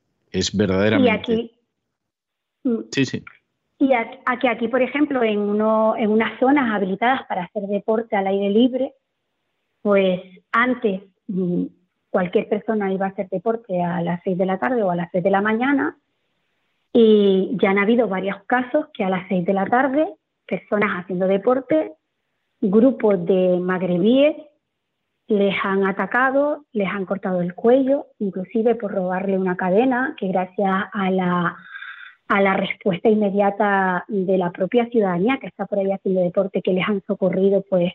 Verdaderamente. 0.55 1.11
Y 1.11 1.11
aquí, 1.11 1.51
mm. 2.65 2.81
sí, 2.91 3.07
sí. 3.07 3.25
Y 3.79 3.93
aquí, 3.93 4.47
aquí, 4.47 4.69
por 4.69 4.83
ejemplo, 4.83 5.23
en, 5.23 5.39
uno, 5.39 5.95
en 5.97 6.11
unas 6.11 6.39
zonas 6.39 6.73
habilitadas 6.73 7.27
para 7.27 7.45
hacer 7.45 7.65
deporte 7.65 8.17
al 8.17 8.27
aire 8.27 8.51
libre, 8.51 8.95
pues 9.83 10.21
antes 10.53 11.03
mm, 11.27 11.65
cualquier 12.11 12.49
persona 12.49 12.93
iba 12.93 13.07
a 13.07 13.11
hacer 13.11 13.29
deporte 13.29 13.83
a 13.83 14.01
las 14.01 14.23
6 14.23 14.39
de 14.39 14.47
la 14.47 14.59
tarde 14.59 14.83
o 14.83 14.91
a 14.91 14.97
las 14.97 15.11
6 15.11 15.25
de 15.25 15.31
la 15.31 15.41
mañana 15.41 15.99
y 16.93 17.57
ya 17.61 17.71
han 17.71 17.79
habido 17.79 18.07
varios 18.07 18.43
casos 18.45 18.87
que 18.95 19.03
a 19.03 19.11
las 19.11 19.27
6 19.29 19.45
de 19.45 19.53
la 19.53 19.67
tarde 19.67 20.15
personas 20.47 21.03
haciendo 21.03 21.27
deporte 21.27 21.93
grupos 22.61 23.27
de 23.27 23.59
magrebíes 23.61 24.37
les 25.29 25.55
han 25.63 25.87
atacado, 25.87 26.65
les 26.73 26.89
han 26.89 27.07
cortado 27.07 27.41
el 27.41 27.55
cuello, 27.55 28.07
inclusive 28.19 28.75
por 28.75 28.93
robarle 28.93 29.39
una 29.39 29.57
cadena, 29.57 30.15
que 30.19 30.29
gracias 30.29 30.85
a 30.93 31.11
la, 31.11 31.57
a 32.29 32.41
la 32.43 32.57
respuesta 32.57 33.09
inmediata 33.09 34.05
de 34.09 34.39
la 34.39 34.51
propia 34.51 34.87
ciudadanía 34.87 35.39
que 35.41 35.47
está 35.47 35.67
por 35.67 35.79
ahí 35.79 35.91
haciendo 35.91 36.21
deporte, 36.21 36.63
que 36.63 36.73
les 36.73 36.87
han 36.87 37.03
socorrido, 37.07 37.65
pues 37.69 37.93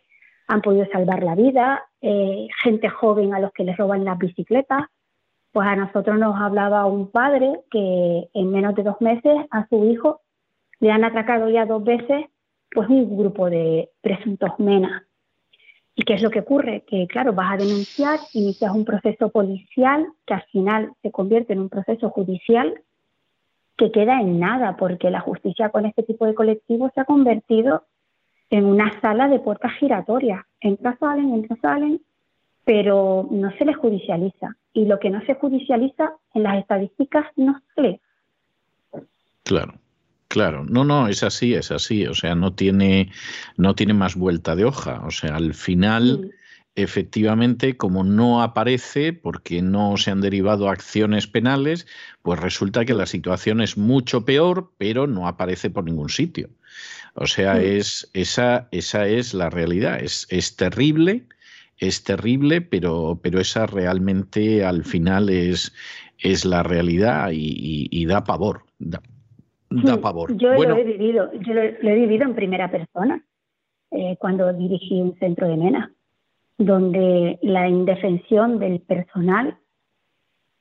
han 0.47 0.61
podido 0.61 0.85
salvar 0.91 1.23
la 1.23 1.35
vida. 1.35 1.83
Eh, 2.01 2.47
gente 2.63 2.89
joven 2.89 3.33
a 3.33 3.39
los 3.39 3.51
que 3.53 3.63
les 3.63 3.77
roban 3.77 4.03
las 4.03 4.17
bicicletas. 4.17 4.83
Pues 5.51 5.67
a 5.67 5.75
nosotros 5.75 6.17
nos 6.17 6.39
hablaba 6.39 6.85
un 6.85 7.11
padre 7.11 7.61
que 7.71 8.29
en 8.33 8.51
menos 8.51 8.75
de 8.75 8.83
dos 8.83 8.99
meses 8.99 9.35
a 9.51 9.67
su 9.67 9.85
hijo 9.85 10.21
le 10.79 10.91
han 10.91 11.03
atracado 11.03 11.49
ya 11.49 11.65
dos 11.65 11.83
veces 11.83 12.25
pues 12.71 12.87
un 12.87 13.17
grupo 13.17 13.49
de 13.49 13.89
presuntos 14.01 14.51
menas. 14.59 15.03
¿Y 15.99 16.03
qué 16.03 16.13
es 16.13 16.21
lo 16.21 16.29
que 16.29 16.39
ocurre? 16.39 16.85
Que, 16.87 17.07
claro, 17.07 17.33
vas 17.33 17.55
a 17.55 17.57
denunciar, 17.57 18.19
inicias 18.31 18.71
un 18.73 18.85
proceso 18.85 19.27
policial 19.31 20.07
que 20.25 20.33
al 20.33 20.43
final 20.43 20.93
se 21.01 21.11
convierte 21.11 21.51
en 21.51 21.59
un 21.59 21.67
proceso 21.67 22.09
judicial 22.09 22.81
que 23.75 23.91
queda 23.91 24.21
en 24.21 24.39
nada, 24.39 24.77
porque 24.77 25.09
la 25.09 25.19
justicia 25.19 25.71
con 25.71 25.85
este 25.85 26.03
tipo 26.03 26.25
de 26.25 26.35
colectivos 26.35 26.93
se 26.95 27.01
ha 27.01 27.03
convertido 27.03 27.83
en 28.49 28.63
una 28.63 28.97
sala 29.01 29.27
de 29.27 29.39
puertas 29.39 29.73
giratorias. 29.73 30.45
Entra, 30.61 30.95
salen, 31.01 31.33
entra, 31.33 31.57
salen, 31.61 31.99
pero 32.63 33.27
no 33.29 33.51
se 33.57 33.65
les 33.65 33.75
judicializa. 33.75 34.55
Y 34.71 34.85
lo 34.85 34.99
que 34.99 35.09
no 35.09 35.19
se 35.25 35.33
judicializa 35.33 36.13
en 36.33 36.43
las 36.43 36.59
estadísticas 36.59 37.25
no 37.35 37.59
sale. 37.75 37.99
Claro. 39.43 39.73
Claro, 40.29 40.63
no, 40.63 40.83
no, 40.83 41.07
es 41.07 41.23
así, 41.23 41.55
es 41.55 41.71
así, 41.71 42.05
o 42.05 42.13
sea, 42.13 42.35
no 42.35 42.53
tiene, 42.53 43.11
no 43.57 43.73
tiene 43.73 43.95
más 43.95 44.15
vuelta 44.15 44.55
de 44.55 44.63
hoja, 44.63 45.01
o 45.03 45.09
sea, 45.09 45.35
al 45.35 45.55
final, 45.55 46.35
efectivamente, 46.75 47.77
como 47.77 48.03
no 48.03 48.43
aparece, 48.43 49.11
porque 49.11 49.63
no 49.63 49.97
se 49.97 50.11
han 50.11 50.21
derivado 50.21 50.69
acciones 50.69 51.25
penales, 51.25 51.87
pues 52.21 52.39
resulta 52.39 52.85
que 52.85 52.93
la 52.93 53.07
situación 53.07 53.59
es 53.59 53.75
mucho 53.75 54.23
peor, 54.23 54.71
pero 54.77 55.07
no 55.07 55.27
aparece 55.27 55.71
por 55.71 55.85
ningún 55.85 56.09
sitio. 56.09 56.51
O 57.15 57.25
sea, 57.25 57.59
es, 57.59 58.07
esa, 58.13 58.67
esa 58.71 59.07
es 59.07 59.33
la 59.33 59.49
realidad, 59.49 59.99
es, 59.99 60.27
es 60.29 60.55
terrible, 60.55 61.25
es 61.79 62.03
terrible, 62.03 62.61
pero, 62.61 63.19
pero 63.23 63.39
esa 63.39 63.65
realmente 63.65 64.63
al 64.63 64.85
final 64.85 65.29
es, 65.29 65.73
es 66.19 66.45
la 66.45 66.61
realidad 66.61 67.31
y, 67.33 68.05
da 68.05 68.23
pavor. 68.23 68.65
Yo 69.69 70.53
lo 70.53 70.75
he 70.75 70.83
vivido, 70.83 71.31
yo 71.33 71.53
lo, 71.53 71.61
he 71.61 71.95
vivido 71.95 72.23
en 72.23 72.35
primera 72.35 72.71
persona 72.71 73.23
eh, 73.91 74.17
cuando 74.19 74.51
dirigí 74.53 75.01
un 75.01 75.17
centro 75.19 75.47
de 75.47 75.57
MENA, 75.57 75.93
donde 76.57 77.39
la 77.41 77.67
indefensión 77.67 78.59
del 78.59 78.81
personal 78.81 79.57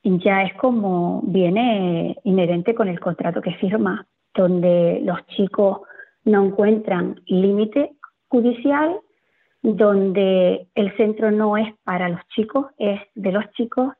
ya 0.03 0.43
es 0.43 0.55
como 0.55 1.23
viene 1.25 2.17
inherente 2.25 2.75
con 2.75 2.89
el 2.89 3.01
contrato 3.01 3.43
que 3.43 3.55
firma, 3.55 4.07
donde 4.35 5.01
los 5.03 5.27
chicos 5.29 5.81
no 6.25 6.45
encuentran 6.45 7.21
límite 7.27 7.93
judicial, 8.29 9.01
donde 9.63 10.69
el 10.75 10.97
centro 10.97 11.31
no 11.31 11.57
es 11.57 11.75
para 11.83 12.09
los 12.09 12.21
chicos, 12.29 12.67
es 12.79 13.01
de 13.15 13.33
los 13.33 13.51
chicos, 13.53 13.93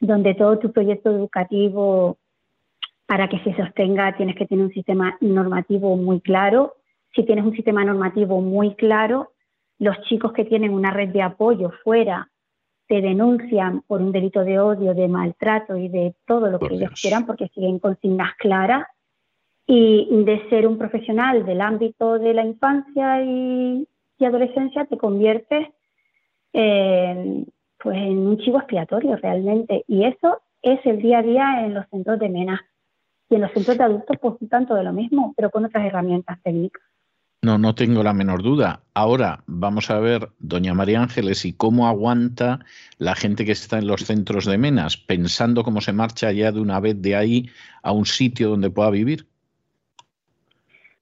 donde 0.00 0.34
todo 0.34 0.58
tu 0.58 0.72
proyecto 0.72 1.10
educativo 1.10 2.18
para 3.12 3.28
que 3.28 3.40
se 3.40 3.54
sostenga 3.56 4.16
tienes 4.16 4.36
que 4.36 4.46
tener 4.46 4.64
un 4.64 4.72
sistema 4.72 5.18
normativo 5.20 5.94
muy 5.98 6.22
claro. 6.22 6.76
Si 7.14 7.24
tienes 7.24 7.44
un 7.44 7.54
sistema 7.54 7.84
normativo 7.84 8.40
muy 8.40 8.74
claro, 8.74 9.32
los 9.78 10.00
chicos 10.04 10.32
que 10.32 10.46
tienen 10.46 10.72
una 10.72 10.90
red 10.90 11.10
de 11.10 11.20
apoyo 11.20 11.72
fuera 11.84 12.30
te 12.86 13.02
denuncian 13.02 13.82
por 13.82 14.00
un 14.00 14.12
delito 14.12 14.44
de 14.44 14.58
odio, 14.58 14.94
de 14.94 15.08
maltrato 15.08 15.76
y 15.76 15.90
de 15.90 16.14
todo 16.26 16.48
lo 16.48 16.58
que 16.58 16.74
ellos 16.74 16.98
quieran 16.98 17.26
porque 17.26 17.48
siguen 17.48 17.80
consignas 17.80 18.34
claras. 18.38 18.86
Y 19.66 20.08
de 20.24 20.48
ser 20.48 20.66
un 20.66 20.78
profesional 20.78 21.44
del 21.44 21.60
ámbito 21.60 22.18
de 22.18 22.32
la 22.32 22.46
infancia 22.46 23.22
y, 23.22 23.86
adolescencia 24.24 24.86
te 24.86 24.96
conviertes 24.96 25.68
en, 26.54 27.46
pues 27.76 27.98
en 27.98 28.26
un 28.26 28.38
chivo 28.38 28.56
expiatorio 28.56 29.16
realmente. 29.16 29.84
Y 29.86 30.04
eso 30.04 30.40
es 30.62 30.80
el 30.86 31.02
día 31.02 31.18
a 31.18 31.22
día 31.22 31.66
en 31.66 31.74
los 31.74 31.86
centros 31.90 32.18
de 32.18 32.30
MENA. 32.30 32.66
Y 33.32 33.36
en 33.36 33.40
los 33.40 33.52
centros 33.52 33.78
de 33.78 33.84
adultos, 33.84 34.18
pues 34.20 34.34
tanto 34.50 34.74
de 34.74 34.84
lo 34.84 34.92
mismo, 34.92 35.32
pero 35.34 35.50
con 35.50 35.64
otras 35.64 35.86
herramientas 35.86 36.38
técnicas. 36.42 36.82
No, 37.40 37.56
no 37.56 37.74
tengo 37.74 38.02
la 38.02 38.12
menor 38.12 38.42
duda. 38.42 38.82
Ahora 38.92 39.42
vamos 39.46 39.88
a 39.88 39.98
ver, 39.98 40.28
doña 40.38 40.74
María 40.74 41.00
Ángeles, 41.00 41.46
y 41.46 41.54
cómo 41.54 41.88
aguanta 41.88 42.60
la 42.98 43.14
gente 43.14 43.46
que 43.46 43.52
está 43.52 43.78
en 43.78 43.86
los 43.86 44.04
centros 44.04 44.44
de 44.44 44.58
Menas, 44.58 44.98
pensando 44.98 45.64
cómo 45.64 45.80
se 45.80 45.94
marcha 45.94 46.30
ya 46.30 46.52
de 46.52 46.60
una 46.60 46.78
vez 46.78 47.00
de 47.00 47.16
ahí 47.16 47.48
a 47.82 47.92
un 47.92 48.04
sitio 48.04 48.50
donde 48.50 48.68
pueda 48.68 48.90
vivir. 48.90 49.26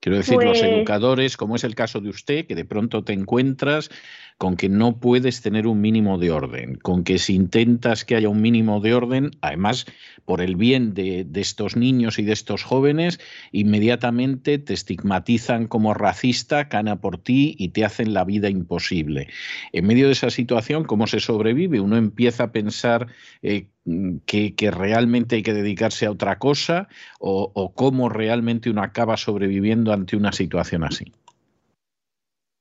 Quiero 0.01 0.17
decir, 0.17 0.37
los 0.37 0.59
pues 0.59 0.63
educadores, 0.63 1.37
como 1.37 1.57
es 1.57 1.65
el 1.65 1.75
caso 1.75 2.01
de 2.01 2.09
usted, 2.09 2.47
que 2.47 2.55
de 2.55 2.65
pronto 2.65 3.05
te 3.05 3.13
encuentras 3.13 3.91
con 4.39 4.57
que 4.57 4.71
no 4.71 4.99
puedes 4.99 5.43
tener 5.43 5.67
un 5.67 5.83
mínimo 5.83 6.17
de 6.17 6.31
orden, 6.31 6.77
con 6.77 7.05
que 7.05 7.19
si 7.19 7.35
intentas 7.35 8.07
que 8.07 8.17
haya 8.17 8.31
un 8.31 8.41
mínimo 8.41 8.81
de 8.81 8.95
orden, 8.95 9.33
además 9.43 9.85
por 10.25 10.41
el 10.41 10.57
bien 10.57 10.95
de, 10.95 11.27
estos 11.35 11.77
niños 11.77 12.19
y 12.19 12.23
de 12.23 12.33
estos 12.33 12.63
jóvenes, 12.63 13.21
inmediatamente 13.53 14.59
te 14.59 14.73
estigmatizan 14.73 15.67
como 15.67 15.93
racista, 15.93 16.71
cana 16.71 17.03
por 17.03 17.19
ti 17.19 17.55
y 17.59 17.69
te 17.69 17.85
hacen 17.85 18.15
la 18.15 18.25
vida 18.25 18.49
imposible. 18.49 19.29
En 19.73 19.87
medio 19.87 20.07
de 20.07 20.13
esa 20.13 20.31
situación, 20.31 20.85
¿cómo 20.85 21.07
se 21.07 21.21
sobrevive? 21.21 21.79
Uno 21.79 21.99
empieza 21.99 22.45
a 22.45 22.53
pensar 22.53 23.09
eh, 23.43 23.67
que, 24.27 24.71
realmente 24.71 25.37
hay 25.37 25.43
que 25.43 25.55
dedicarse 25.55 26.07
a 26.07 26.11
otra 26.11 26.39
cosa 26.39 26.89
o, 27.19 27.51
o 27.55 27.73
cómo 27.75 28.09
realmente 28.09 28.71
uno 28.71 28.83
acaba 28.83 29.17
sobreviviendo 29.17 29.93
ante 29.93 30.17
una 30.17 30.33
situación 30.33 30.85
así. 30.85 31.13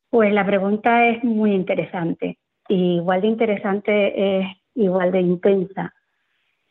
Pues 0.10 0.34
la 0.34 0.46
pregunta 0.46 1.08
es 1.08 1.24
muy 1.24 1.54
interesante. 1.54 2.40
igual 2.68 3.22
de 3.22 3.28
interesante 3.28 4.40
es 4.40 4.48
igual 4.76 5.12
de 5.12 5.22
intensa. 5.22 5.94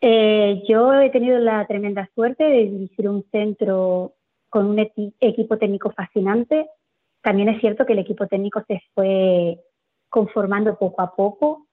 Eh, 0.01 0.63
yo 0.69 0.93
he 0.95 1.11
tenido 1.11 1.39
la 1.39 1.67
tremenda 1.67 2.09
suerte 2.15 2.45
de 2.45 2.65
dirigir 2.65 3.09
un 3.09 3.25
centro 3.31 4.15
con 4.49 4.67
un 4.67 4.79
equipo 4.79 5.59
técnico 5.59 5.91
fascinante. 5.93 6.69
También 7.23 7.49
es 7.49 7.61
cierto 7.61 7.85
que 7.85 7.93
el 7.93 7.99
equipo 8.01 8.27
técnico 8.27 8.65
se 8.67 8.81
fue 8.95 9.61
conformando 10.09 10.79
poco 10.79 11.03
a 11.03 11.15
poco 11.15 11.68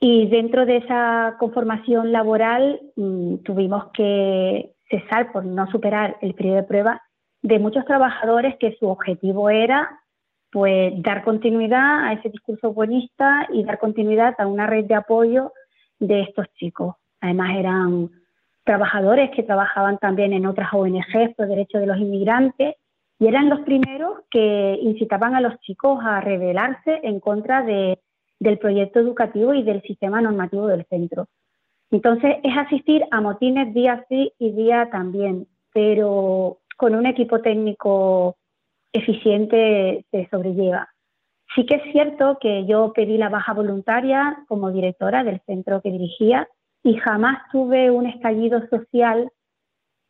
y 0.00 0.28
dentro 0.28 0.64
de 0.64 0.78
esa 0.78 1.36
conformación 1.38 2.12
laboral 2.12 2.80
mm, 2.96 3.36
tuvimos 3.38 3.86
que 3.92 4.74
cesar 4.88 5.32
por 5.32 5.44
no 5.44 5.70
superar 5.70 6.16
el 6.20 6.34
periodo 6.34 6.56
de 6.56 6.62
prueba 6.62 7.02
de 7.42 7.58
muchos 7.58 7.84
trabajadores 7.84 8.56
que 8.58 8.76
su 8.78 8.86
objetivo 8.88 9.50
era 9.50 10.00
pues 10.50 10.92
dar 11.02 11.24
continuidad 11.24 12.04
a 12.04 12.12
ese 12.14 12.30
discurso 12.30 12.72
buenista 12.72 13.46
y 13.52 13.64
dar 13.64 13.78
continuidad 13.78 14.34
a 14.38 14.46
una 14.46 14.66
red 14.66 14.86
de 14.86 14.94
apoyo 14.94 15.52
de 15.98 16.22
estos 16.22 16.46
chicos. 16.54 16.94
Además 17.20 17.56
eran 17.56 18.10
trabajadores 18.64 19.30
que 19.30 19.42
trabajaban 19.42 19.98
también 19.98 20.32
en 20.32 20.46
otras 20.46 20.72
ONGs 20.72 21.34
por 21.36 21.48
derechos 21.48 21.80
de 21.80 21.86
los 21.86 21.98
inmigrantes 21.98 22.76
y 23.18 23.26
eran 23.26 23.50
los 23.50 23.60
primeros 23.60 24.20
que 24.30 24.78
incitaban 24.80 25.34
a 25.34 25.40
los 25.40 25.58
chicos 25.60 25.98
a 26.02 26.20
rebelarse 26.20 27.00
en 27.02 27.20
contra 27.20 27.62
de, 27.62 27.98
del 28.40 28.58
proyecto 28.58 29.00
educativo 29.00 29.54
y 29.54 29.62
del 29.62 29.82
sistema 29.82 30.20
normativo 30.20 30.66
del 30.66 30.84
centro. 30.86 31.26
Entonces 31.90 32.36
es 32.42 32.56
asistir 32.56 33.04
a 33.10 33.20
motines 33.20 33.72
día 33.74 34.04
sí 34.08 34.32
y 34.38 34.52
día 34.52 34.88
también, 34.90 35.46
pero 35.72 36.58
con 36.76 36.94
un 36.94 37.06
equipo 37.06 37.40
técnico 37.40 38.36
eficiente 38.92 40.04
se 40.10 40.28
sobrelleva. 40.30 40.88
Sí 41.54 41.64
que 41.64 41.76
es 41.76 41.92
cierto 41.92 42.38
que 42.40 42.66
yo 42.66 42.92
pedí 42.92 43.16
la 43.16 43.30
baja 43.30 43.54
voluntaria 43.54 44.44
como 44.48 44.70
directora 44.70 45.24
del 45.24 45.40
centro 45.46 45.80
que 45.80 45.90
dirigía 45.90 46.48
y 46.82 46.96
jamás 46.96 47.38
tuve 47.50 47.90
un 47.90 48.06
estallido 48.06 48.66
social 48.68 49.30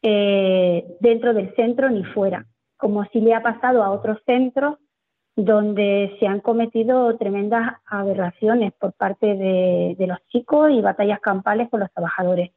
eh, 0.03 0.85
dentro 1.01 1.33
del 1.33 1.55
centro 1.55 1.91
ni 1.91 2.05
fuera, 2.05 2.47
como 2.77 3.05
si 3.07 3.21
le 3.21 3.35
ha 3.35 3.43
pasado 3.43 3.83
a 3.83 3.91
otros 3.91 4.19
centros 4.27 4.79
donde 5.39 6.17
se 6.19 6.27
han 6.27 6.41
cometido 6.41 7.17
tremendas 7.17 7.77
aberraciones 7.87 8.73
por 8.73 8.93
parte 8.93 9.37
de, 9.37 10.07
los 10.09 10.19
chicos 10.27 10.69
y 10.73 10.81
batallas 10.81 11.21
campales 11.21 11.69
con 11.71 11.79
los 11.79 11.93
trabajadores. 11.93 12.51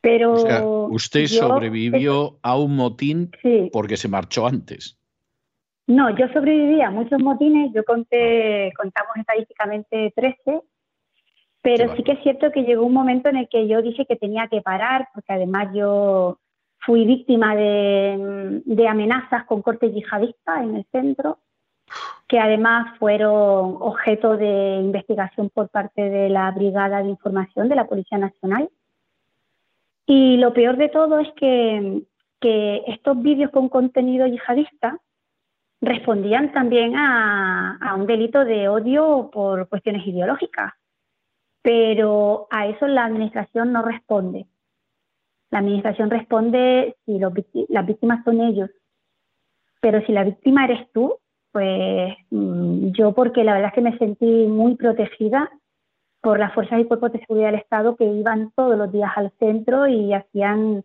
Pero 0.00 0.88
usted 0.88 1.26
sobrevivió 1.26 2.38
a 2.42 2.58
un 2.58 2.74
motín 2.74 3.30
porque 3.72 3.96
se 3.96 4.08
marchó 4.08 4.48
antes. 4.48 4.98
No, 5.86 6.10
yo 6.10 6.26
sobreviví 6.32 6.80
a 6.82 6.90
muchos 6.90 7.22
motines, 7.22 7.70
yo 7.72 7.84
conté, 7.84 8.72
contamos 8.76 9.16
estadísticamente 9.16 10.12
13, 10.16 10.60
pero 11.60 11.94
sí 11.94 12.02
que 12.02 12.12
es 12.12 12.22
cierto 12.24 12.50
que 12.50 12.64
llegó 12.64 12.84
un 12.84 12.94
momento 12.94 13.28
en 13.28 13.36
el 13.36 13.48
que 13.48 13.68
yo 13.68 13.80
dije 13.80 14.06
que 14.06 14.16
tenía 14.16 14.48
que 14.48 14.60
parar, 14.60 15.08
porque 15.14 15.34
además 15.34 15.68
yo 15.72 16.40
fui 16.80 17.04
víctima 17.04 17.54
de, 17.54 18.60
de 18.64 18.88
amenazas 18.88 19.44
con 19.44 19.62
corte 19.62 19.92
yihadista 19.92 20.64
en 20.64 20.74
el 20.74 20.86
centro 20.90 21.38
que 22.28 22.38
además 22.38 22.98
fueron 22.98 23.76
objeto 23.80 24.36
de 24.36 24.76
investigación 24.76 25.50
por 25.50 25.68
parte 25.68 26.08
de 26.08 26.28
la 26.30 26.50
Brigada 26.50 27.02
de 27.02 27.10
Información 27.10 27.68
de 27.68 27.76
la 27.76 27.86
Policía 27.86 28.18
Nacional. 28.18 28.70
Y 30.06 30.38
lo 30.38 30.52
peor 30.52 30.76
de 30.76 30.88
todo 30.88 31.18
es 31.18 31.28
que, 31.34 32.02
estos 32.40 33.22
vídeos 33.22 33.52
con 33.52 33.68
contenido 33.68 34.26
yihadista 34.26 34.98
respondían 35.80 36.52
también 36.52 36.96
a, 36.96 37.76
a, 37.80 37.94
un 37.94 38.06
delito 38.06 38.44
de 38.44 38.68
odio 38.68 39.30
por 39.32 39.68
cuestiones 39.68 40.04
ideológicas, 40.04 40.72
pero 41.62 42.48
a 42.50 42.66
eso 42.66 42.88
la 42.88 43.04
Administración 43.04 43.72
no 43.72 43.82
responde. 43.82 44.46
La 45.50 45.58
Administración 45.58 46.10
responde 46.10 46.96
si 47.04 47.18
las 47.68 47.86
víctimas 47.86 48.24
son 48.24 48.40
ellos, 48.40 48.70
pero 49.80 50.00
si 50.06 50.12
la 50.12 50.24
víctima 50.24 50.64
eres 50.64 50.90
tú, 50.92 51.18
pues 51.52 52.14
mm, 52.30 52.92
yo 52.92 53.12
porque 53.12 53.44
la 53.44 53.54
verdad 53.54 53.68
es 53.68 53.74
que 53.74 53.80
me 53.82 53.98
sentí 53.98 54.46
muy 54.46 54.74
protegida 54.74 55.50
por 56.22 56.38
las 56.38 56.54
fuerzas 56.54 56.80
y 56.80 56.84
cuerpos 56.84 57.12
de 57.12 57.20
seguridad 57.20 57.50
del 57.50 57.60
Estado 57.60 57.96
que 57.96 58.04
iban 58.04 58.52
todos 58.56 58.76
los 58.76 58.90
días 58.90 59.10
al 59.16 59.32
centro 59.38 59.86
y 59.86 60.14
hacían 60.14 60.84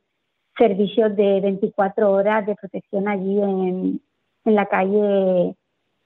servicios 0.57 1.15
de 1.15 1.39
24 1.41 2.11
horas 2.11 2.45
de 2.45 2.55
protección 2.55 3.07
allí 3.07 3.39
en, 3.41 4.01
en 4.45 4.55
la 4.55 4.65
calle 4.65 5.55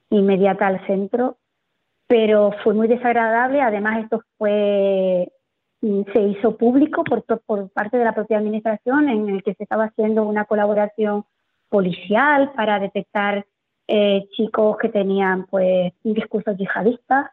inmediata 0.10 0.68
al 0.68 0.86
centro. 0.86 1.38
Pero 2.08 2.52
fue 2.64 2.74
muy 2.74 2.90
desagradable, 2.90 3.62
además 3.62 4.04
esto 4.04 4.22
fue 4.38 5.32
mm, 5.82 6.02
se 6.12 6.22
hizo 6.22 6.58
público 6.58 7.04
por, 7.04 7.24
por 7.24 7.70
parte 7.70 7.98
de 7.98 8.04
la 8.04 8.14
propia 8.14 8.38
administración 8.38 9.10
en 9.10 9.30
el 9.30 9.44
que 9.44 9.56
se 9.56 9.64
estaba 9.64 9.86
haciendo 9.86 10.24
una 10.24 10.46
colaboración 10.46 11.24
policial 11.70 12.52
para 12.52 12.80
detectar 12.80 13.46
eh, 13.94 14.30
chicos 14.32 14.78
que 14.78 14.88
tenían 14.88 15.48
pues 15.48 15.92
discursos 16.02 16.56
yihadistas. 16.56 17.30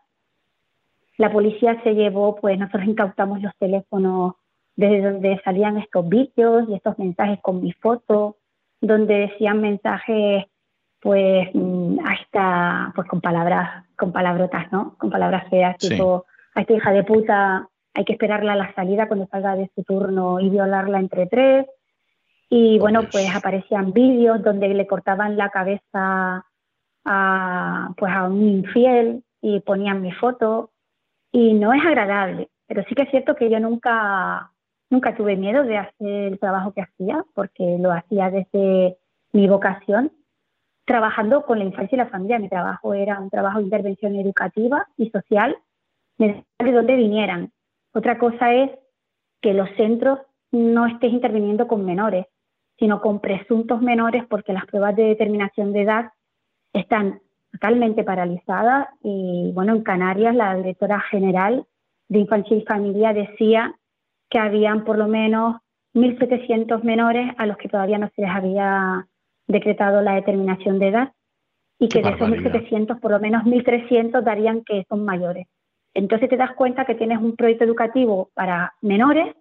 La 1.16 1.30
policía 1.30 1.80
se 1.84 1.94
llevó, 1.94 2.34
pues 2.34 2.58
nosotros 2.58 2.88
incautamos 2.88 3.40
los 3.40 3.54
teléfonos 3.58 4.34
desde 4.74 5.02
donde 5.02 5.40
salían 5.44 5.76
estos 5.76 6.08
vídeos 6.08 6.68
y 6.68 6.74
estos 6.74 6.98
mensajes 6.98 7.38
con 7.42 7.62
mi 7.62 7.72
foto, 7.74 8.38
donde 8.80 9.28
decían 9.28 9.60
mensajes 9.60 10.46
pues 11.00 11.48
mm, 11.54 11.98
hasta 12.04 12.92
pues 12.96 13.06
con 13.06 13.20
palabras, 13.20 13.84
con 13.96 14.10
palabrotas, 14.10 14.72
¿no? 14.72 14.96
Con 14.98 15.10
palabras 15.10 15.48
feas, 15.50 15.78
tipo 15.78 16.26
a 16.56 16.62
esta 16.62 16.74
hija 16.74 16.90
de 16.90 17.04
puta 17.04 17.68
hay 17.94 18.04
que 18.04 18.14
esperarla 18.14 18.54
a 18.54 18.56
la 18.56 18.74
salida 18.74 19.06
cuando 19.06 19.28
salga 19.28 19.54
de 19.54 19.70
su 19.76 19.84
turno 19.84 20.40
y 20.40 20.50
violarla 20.50 20.98
entre 20.98 21.26
tres. 21.26 21.66
Y 22.50 22.78
bueno, 22.78 23.02
pues 23.10 23.28
aparecían 23.34 23.92
vídeos 23.92 24.42
donde 24.42 24.68
le 24.68 24.86
cortaban 24.86 25.36
la 25.36 25.50
cabeza 25.50 26.46
a, 27.04 27.94
pues 27.96 28.12
a 28.12 28.24
un 28.24 28.42
infiel 28.42 29.24
y 29.40 29.60
ponían 29.60 30.02
mi 30.02 30.12
foto 30.12 30.70
y 31.30 31.54
no 31.54 31.72
es 31.72 31.84
agradable, 31.84 32.48
pero 32.66 32.82
sí 32.88 32.94
que 32.94 33.02
es 33.02 33.10
cierto 33.10 33.34
que 33.36 33.50
yo 33.50 33.60
nunca, 33.60 34.52
nunca 34.90 35.14
tuve 35.14 35.36
miedo 35.36 35.62
de 35.62 35.78
hacer 35.78 36.32
el 36.32 36.38
trabajo 36.38 36.72
que 36.72 36.82
hacía 36.82 37.24
porque 37.34 37.76
lo 37.78 37.92
hacía 37.92 38.30
desde 38.30 38.96
mi 39.32 39.46
vocación, 39.46 40.12
trabajando 40.86 41.44
con 41.44 41.58
la 41.58 41.66
infancia 41.66 41.96
y 41.96 41.98
la 41.98 42.08
familia. 42.08 42.38
Mi 42.38 42.48
trabajo 42.48 42.94
era 42.94 43.20
un 43.20 43.28
trabajo 43.28 43.58
de 43.58 43.64
intervención 43.64 44.16
educativa 44.16 44.86
y 44.96 45.10
social, 45.10 45.56
de 46.16 46.44
donde 46.58 46.96
vinieran. 46.96 47.52
Otra 47.92 48.18
cosa 48.18 48.54
es 48.54 48.70
que 49.42 49.52
los 49.52 49.68
centros 49.76 50.20
no 50.50 50.86
estés 50.86 51.12
interviniendo 51.12 51.68
con 51.68 51.84
menores, 51.84 52.26
sino 52.78 53.00
con 53.00 53.20
presuntos 53.20 53.80
menores 53.82 54.24
porque 54.28 54.52
las 54.52 54.66
pruebas 54.66 54.94
de 54.96 55.04
determinación 55.04 55.72
de 55.72 55.82
edad 55.82 56.12
están 56.72 57.20
totalmente 57.52 58.04
paralizadas 58.04 58.88
y 59.02 59.50
bueno, 59.54 59.74
en 59.74 59.82
Canarias 59.82 60.34
la 60.34 60.54
directora 60.54 61.00
general 61.00 61.66
de 62.08 62.20
Infancia 62.20 62.56
y 62.56 62.64
Familia 62.64 63.12
decía 63.12 63.74
que 64.30 64.38
habían 64.38 64.84
por 64.84 64.98
lo 64.98 65.08
menos 65.08 65.56
1.700 65.94 66.82
menores 66.82 67.32
a 67.38 67.46
los 67.46 67.56
que 67.56 67.68
todavía 67.68 67.98
no 67.98 68.10
se 68.14 68.22
les 68.22 68.30
había 68.30 69.06
decretado 69.46 70.02
la 70.02 70.14
determinación 70.14 70.78
de 70.78 70.88
edad 70.88 71.12
y 71.78 71.88
que 71.88 72.02
de 72.02 72.10
esos 72.10 72.28
1.700 72.28 73.00
por 73.00 73.10
lo 73.10 73.20
menos 73.20 73.44
1.300 73.44 74.22
darían 74.22 74.62
que 74.64 74.84
son 74.88 75.04
mayores. 75.04 75.46
Entonces 75.94 76.28
te 76.28 76.36
das 76.36 76.54
cuenta 76.54 76.84
que 76.84 76.94
tienes 76.94 77.18
un 77.18 77.34
proyecto 77.34 77.64
educativo 77.64 78.30
para 78.34 78.74
menores 78.82 79.34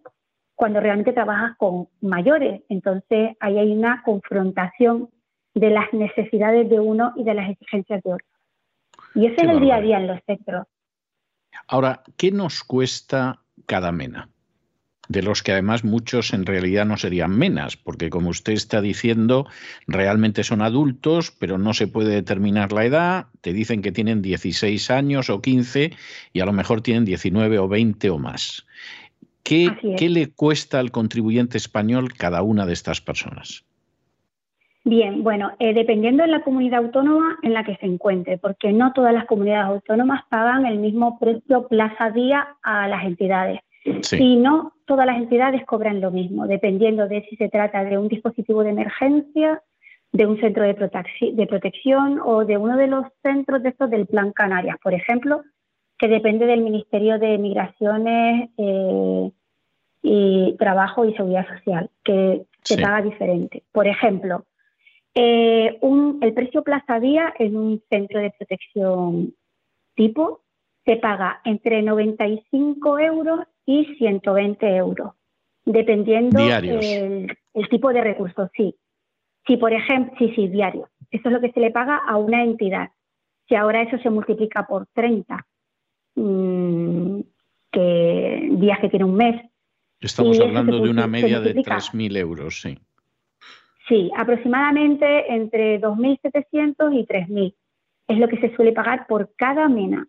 cuando 0.57 0.79
realmente 0.79 1.13
trabajas 1.13 1.55
con 1.57 1.87
mayores. 2.01 2.63
Entonces 2.67 3.37
ahí 3.39 3.59
hay 3.59 3.71
una 3.71 4.01
confrontación 4.03 5.09
de 5.53 5.69
las 5.69 5.93
necesidades 5.93 6.67
de 6.69 6.79
uno 6.79 7.13
y 7.15 7.23
de 7.23 7.35
las 7.35 7.49
exigencias 7.51 8.01
de 8.03 8.13
otro. 8.13 8.27
Y 9.13 9.27
ese 9.27 9.45
es 9.45 9.49
el 9.49 9.59
día 9.59 9.75
a 9.75 9.81
día 9.81 9.97
en 9.97 10.07
los 10.07 10.19
centros. 10.25 10.65
Ahora, 11.67 12.01
¿qué 12.17 12.31
nos 12.31 12.63
cuesta 12.63 13.39
cada 13.65 13.91
mena? 13.91 14.29
de 15.09 15.21
los 15.21 15.41
que 15.41 15.53
además 15.53 15.83
muchos 15.83 16.33
en 16.33 16.45
realidad 16.45 16.85
no 16.85 16.97
serían 16.97 17.31
menas, 17.31 17.77
porque 17.77 18.09
como 18.09 18.29
usted 18.29 18.53
está 18.53 18.81
diciendo, 18.81 19.47
realmente 19.87 20.43
son 20.43 20.61
adultos, 20.61 21.31
pero 21.31 21.57
no 21.57 21.73
se 21.73 21.87
puede 21.87 22.13
determinar 22.13 22.73
la 22.73 22.85
edad, 22.85 23.27
te 23.41 23.53
dicen 23.53 23.81
que 23.81 23.91
tienen 23.91 24.21
16 24.21 24.91
años 24.91 25.29
o 25.29 25.41
15 25.41 25.91
y 26.33 26.39
a 26.39 26.45
lo 26.45 26.53
mejor 26.53 26.81
tienen 26.81 27.05
19 27.05 27.57
o 27.59 27.67
20 27.67 28.09
o 28.09 28.17
más. 28.17 28.65
¿Qué, 29.47 29.69
¿qué 29.97 30.09
le 30.09 30.33
cuesta 30.33 30.79
al 30.79 30.91
contribuyente 30.91 31.57
español 31.57 32.13
cada 32.13 32.41
una 32.41 32.65
de 32.65 32.73
estas 32.73 32.99
personas? 32.99 33.63
Bien, 34.83 35.23
bueno, 35.23 35.51
eh, 35.59 35.73
dependiendo 35.73 36.23
de 36.23 36.29
la 36.29 36.43
comunidad 36.43 36.79
autónoma 36.79 37.37
en 37.43 37.53
la 37.53 37.65
que 37.65 37.75
se 37.75 37.85
encuentre, 37.85 38.37
porque 38.37 38.71
no 38.71 38.93
todas 38.93 39.13
las 39.13 39.25
comunidades 39.25 39.67
autónomas 39.67 40.23
pagan 40.29 40.65
el 40.65 40.79
mismo 40.79 41.19
precio 41.19 41.67
plaza 41.67 42.09
día 42.11 42.55
a 42.63 42.87
las 42.87 43.03
entidades. 43.03 43.59
Y 44.17 44.35
no 44.37 44.73
todas 44.85 45.05
las 45.05 45.17
entidades 45.17 45.65
cobran 45.65 46.01
lo 46.01 46.11
mismo, 46.11 46.47
dependiendo 46.47 47.07
de 47.07 47.25
si 47.29 47.35
se 47.37 47.49
trata 47.49 47.83
de 47.83 47.97
un 47.97 48.07
dispositivo 48.07 48.63
de 48.63 48.71
emergencia, 48.71 49.61
de 50.11 50.25
un 50.25 50.39
centro 50.39 50.63
de, 50.63 50.73
protección 50.73 52.19
o 52.23 52.45
de 52.45 52.57
uno 52.57 52.77
de 52.77 52.87
los 52.87 53.05
centros 53.23 53.63
de 53.63 53.69
estos 53.69 53.89
del 53.89 54.07
Plan 54.07 54.31
Canarias, 54.31 54.77
por 54.81 54.93
ejemplo, 54.93 55.41
que 55.97 56.07
depende 56.07 56.45
del 56.45 56.61
Ministerio 56.61 57.19
de 57.19 57.37
Migraciones 57.37 58.49
eh, 58.57 59.31
y 60.09 60.55
Trabajo 60.57 61.03
y 61.03 61.13
Seguridad 61.15 61.45
Social, 61.49 61.89
que 62.01 62.45
se 62.63 62.81
paga 62.81 63.01
diferente. 63.01 63.63
Por 63.73 63.87
ejemplo, 63.87 64.45
eh, 65.13 65.77
el 66.21 66.33
precio 66.33 66.63
plaza 66.63 67.01
día 67.01 67.33
en 67.37 67.57
un 67.57 67.83
centro 67.89 68.21
de 68.21 68.31
protección 68.37 69.33
tipo 69.95 70.43
se 70.85 70.95
paga 70.95 71.41
entre 71.43 71.81
95 71.81 72.99
euros 72.99 73.41
y 73.65 73.95
120 73.97 74.77
euros, 74.77 75.11
dependiendo 75.65 76.39
el, 76.39 77.37
el, 77.53 77.69
tipo 77.69 77.91
de 77.91 77.99
recursos. 78.01 78.49
Sí, 78.55 78.77
si 79.45 79.57
por 79.57 79.73
ejemplo, 79.73 80.13
sí, 80.17 80.31
sí, 80.35 80.47
diario. 80.47 80.87
Eso 81.11 81.27
es 81.27 81.33
lo 81.33 81.41
que 81.41 81.51
se 81.51 81.59
le 81.59 81.71
paga 81.71 81.97
a 82.07 82.15
una 82.15 82.45
entidad. 82.45 82.91
si 83.49 83.55
ahora 83.55 83.81
eso 83.81 83.97
se 83.97 84.09
multiplica 84.09 84.65
por 84.67 84.87
30, 84.93 85.45
mm, 86.15 87.19
que 87.73 88.49
días 88.51 88.79
que 88.79 88.89
tiene 88.89 89.03
un 89.03 89.15
mes. 89.15 89.41
Estamos 89.99 90.39
hablando 90.39 90.79
de 90.79 90.89
una 90.89 91.07
media 91.07 91.39
de 91.39 91.55
3.000 91.55 92.17
euros, 92.17 92.61
sí. 92.61 92.77
Sí, 93.87 94.11
aproximadamente 94.15 95.33
entre 95.33 95.79
2.700 95.81 96.93
y 96.93 97.05
3.000 97.05 97.55
es 98.07 98.17
lo 98.17 98.27
que 98.27 98.39
se 98.39 98.55
suele 98.55 98.73
pagar 98.73 99.07
por 99.07 99.33
cada 99.35 99.67
mena. 99.67 100.07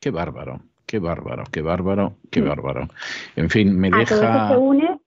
Qué 0.00 0.10
bárbaro, 0.10 0.60
qué 0.86 0.98
bárbaro, 0.98 1.44
qué 1.50 1.62
bárbaro, 1.62 2.16
qué 2.30 2.40
bárbaro. 2.40 2.88
En 3.36 3.50
fin, 3.50 3.78
me 3.78 3.90
deja... 3.90 4.02
A 4.02 4.06
todo 4.06 4.22
esto 4.22 4.48
se 4.48 4.56
une, 4.56 5.00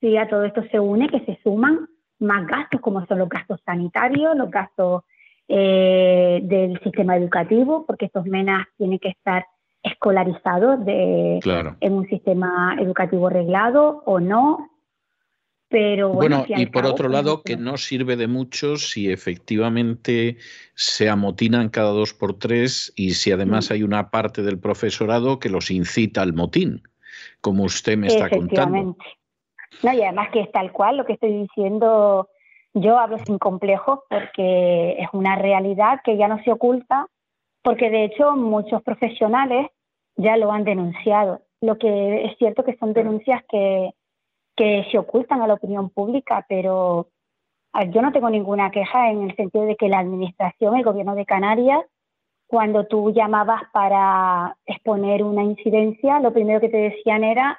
sí, 0.00 0.16
a 0.16 0.28
todo 0.28 0.44
esto 0.44 0.62
se 0.70 0.80
une 0.80 1.08
que 1.08 1.20
se 1.20 1.38
suman 1.42 1.88
más 2.20 2.46
gastos 2.46 2.80
como 2.80 3.04
son 3.06 3.18
los 3.18 3.28
gastos 3.28 3.60
sanitarios, 3.64 4.36
los 4.36 4.50
gastos 4.50 5.04
eh, 5.48 6.40
del 6.42 6.80
sistema 6.80 7.16
educativo, 7.16 7.84
porque 7.86 8.06
estos 8.06 8.24
menas 8.24 8.66
tienen 8.78 8.98
que 8.98 9.10
estar 9.10 9.44
escolarizados 9.84 10.84
de, 10.84 11.40
en 11.80 11.92
un 11.92 12.08
sistema 12.08 12.76
educativo 12.80 13.28
reglado 13.28 14.02
o 14.06 14.18
no. 14.18 14.70
Pero 15.68 16.10
bueno, 16.10 16.44
y 16.48 16.66
por 16.66 16.86
otro 16.86 17.08
lado, 17.08 17.42
que 17.42 17.56
no 17.56 17.76
sirve 17.76 18.16
de 18.16 18.28
mucho 18.28 18.76
si 18.76 19.10
efectivamente 19.10 20.38
se 20.74 21.08
amotinan 21.08 21.68
cada 21.68 21.90
dos 21.90 22.14
por 22.14 22.38
tres 22.38 22.92
y 22.96 23.10
si 23.10 23.32
además 23.32 23.70
mm. 23.70 23.72
hay 23.72 23.82
una 23.82 24.10
parte 24.10 24.42
del 24.42 24.58
profesorado 24.58 25.38
que 25.38 25.48
los 25.48 25.70
incita 25.70 26.22
al 26.22 26.32
motín, 26.32 26.82
como 27.40 27.64
usted 27.64 27.98
me 27.98 28.06
está 28.06 28.30
contando. 28.30 28.96
No, 29.82 29.92
y 29.92 30.02
además 30.02 30.28
que 30.32 30.40
es 30.40 30.52
tal 30.52 30.70
cual 30.72 30.96
lo 30.96 31.04
que 31.04 31.14
estoy 31.14 31.32
diciendo, 31.32 32.28
yo 32.72 32.98
hablo 32.98 33.18
sin 33.26 33.38
complejos 33.38 34.00
porque 34.08 34.92
es 34.98 35.08
una 35.12 35.36
realidad 35.36 36.00
que 36.04 36.16
ya 36.16 36.28
no 36.28 36.42
se 36.44 36.52
oculta, 36.52 37.08
porque 37.62 37.90
de 37.90 38.04
hecho 38.04 38.36
muchos 38.36 38.82
profesionales 38.82 39.66
ya 40.16 40.36
lo 40.36 40.52
han 40.52 40.64
denunciado. 40.64 41.42
Lo 41.60 41.78
que 41.78 42.26
es 42.26 42.38
cierto 42.38 42.64
que 42.64 42.76
son 42.76 42.92
denuncias 42.92 43.42
que, 43.48 43.90
que 44.56 44.86
se 44.90 44.98
ocultan 44.98 45.42
a 45.42 45.46
la 45.46 45.54
opinión 45.54 45.90
pública, 45.90 46.44
pero 46.48 47.08
yo 47.90 48.02
no 48.02 48.12
tengo 48.12 48.30
ninguna 48.30 48.70
queja 48.70 49.10
en 49.10 49.22
el 49.22 49.36
sentido 49.36 49.64
de 49.64 49.76
que 49.76 49.88
la 49.88 49.98
administración, 49.98 50.76
el 50.76 50.84
gobierno 50.84 51.14
de 51.14 51.26
Canarias, 51.26 51.80
cuando 52.46 52.86
tú 52.86 53.10
llamabas 53.12 53.62
para 53.72 54.56
exponer 54.66 55.24
una 55.24 55.42
incidencia, 55.42 56.20
lo 56.20 56.32
primero 56.32 56.60
que 56.60 56.68
te 56.68 56.76
decían 56.76 57.24
era 57.24 57.58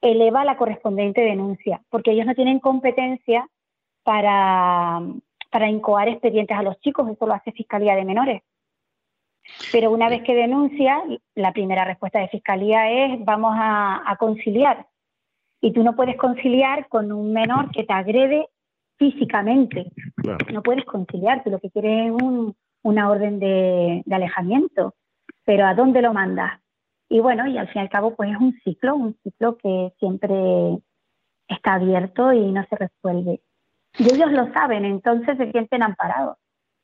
eleva 0.00 0.44
la 0.44 0.56
correspondiente 0.56 1.20
denuncia, 1.20 1.82
porque 1.90 2.12
ellos 2.12 2.26
no 2.26 2.34
tienen 2.34 2.58
competencia 2.58 3.48
para, 4.02 5.00
para 5.50 5.68
incoar 5.68 6.08
expedientes 6.08 6.56
a 6.56 6.62
los 6.62 6.78
chicos, 6.80 7.08
eso 7.10 7.26
lo 7.26 7.34
hace 7.34 7.52
Fiscalía 7.52 7.96
de 7.96 8.04
Menores. 8.04 8.42
Pero 9.72 9.90
una 9.90 10.08
vez 10.08 10.22
que 10.22 10.34
denuncia, 10.34 11.02
la 11.34 11.52
primera 11.52 11.84
respuesta 11.84 12.18
de 12.18 12.28
Fiscalía 12.28 12.90
es 12.90 13.24
vamos 13.24 13.52
a, 13.56 14.16
conciliar. 14.18 14.86
Y 15.60 15.72
tú 15.72 15.82
no 15.82 15.94
puedes 15.94 16.16
conciliar 16.16 16.88
con 16.88 17.12
un 17.12 17.32
menor 17.32 17.70
que 17.70 17.84
te 17.84 17.92
agrede 17.92 18.48
físicamente. 18.96 19.92
No 20.52 20.62
puedes 20.62 20.84
conciliar, 20.84 21.42
tú 21.42 21.50
lo 21.50 21.58
que 21.58 21.70
quieres 21.70 22.06
es 22.08 22.22
una 22.82 23.10
orden 23.10 23.38
de, 23.38 24.02
de 24.04 24.14
alejamiento. 24.14 24.94
Pero 25.44 25.66
¿a 25.66 25.74
dónde 25.74 26.02
lo 26.02 26.12
mandas? 26.12 26.60
Y 27.08 27.20
bueno, 27.20 27.46
y 27.46 27.58
al 27.58 27.66
fin 27.68 27.80
y 27.80 27.84
al 27.84 27.90
cabo, 27.90 28.14
pues 28.14 28.30
es 28.30 28.36
un 28.36 28.58
ciclo, 28.62 28.94
un 28.94 29.16
ciclo 29.22 29.58
que 29.58 29.92
siempre 29.98 30.78
está 31.48 31.74
abierto 31.74 32.32
y 32.32 32.52
no 32.52 32.64
se 32.66 32.76
resuelve. 32.76 33.40
Y 33.98 34.04
ellos 34.04 34.30
lo 34.30 34.52
saben, 34.52 34.84
entonces 34.84 35.36
se 35.36 35.50
sienten 35.50 35.82
amparados. 35.82 36.36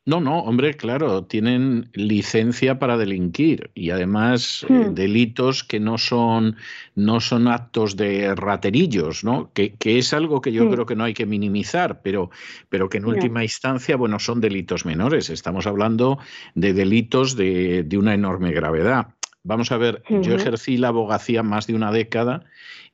No, 0.08 0.20
no, 0.20 0.38
hombre, 0.38 0.74
claro, 0.74 1.24
tienen 1.24 1.90
licencia 1.92 2.78
para 2.78 2.96
delinquir 2.96 3.72
y 3.74 3.90
además 3.90 4.64
eh, 4.68 4.72
hmm. 4.72 4.94
delitos 4.94 5.64
que 5.64 5.80
no 5.80 5.98
son, 5.98 6.54
no 6.94 7.18
son 7.18 7.48
actos 7.48 7.96
de 7.96 8.32
raterillos, 8.36 9.24
¿no? 9.24 9.50
Que, 9.52 9.74
que 9.74 9.98
es 9.98 10.14
algo 10.14 10.40
que 10.40 10.52
yo 10.52 10.64
hmm. 10.64 10.70
creo 10.70 10.86
que 10.86 10.94
no 10.94 11.02
hay 11.02 11.12
que 11.12 11.26
minimizar, 11.26 12.02
pero, 12.02 12.30
pero 12.68 12.88
que 12.88 12.98
en 12.98 13.06
última 13.06 13.42
instancia, 13.42 13.96
bueno, 13.96 14.20
son 14.20 14.40
delitos 14.40 14.86
menores. 14.86 15.28
Estamos 15.28 15.66
hablando 15.66 16.20
de 16.54 16.72
delitos 16.72 17.34
de, 17.34 17.82
de 17.82 17.98
una 17.98 18.14
enorme 18.14 18.52
gravedad. 18.52 19.08
Vamos 19.42 19.72
a 19.72 19.76
ver, 19.76 20.04
yo 20.08 20.36
ejercí 20.36 20.76
la 20.76 20.88
abogacía 20.88 21.42
más 21.42 21.66
de 21.66 21.74
una 21.74 21.90
década 21.90 22.44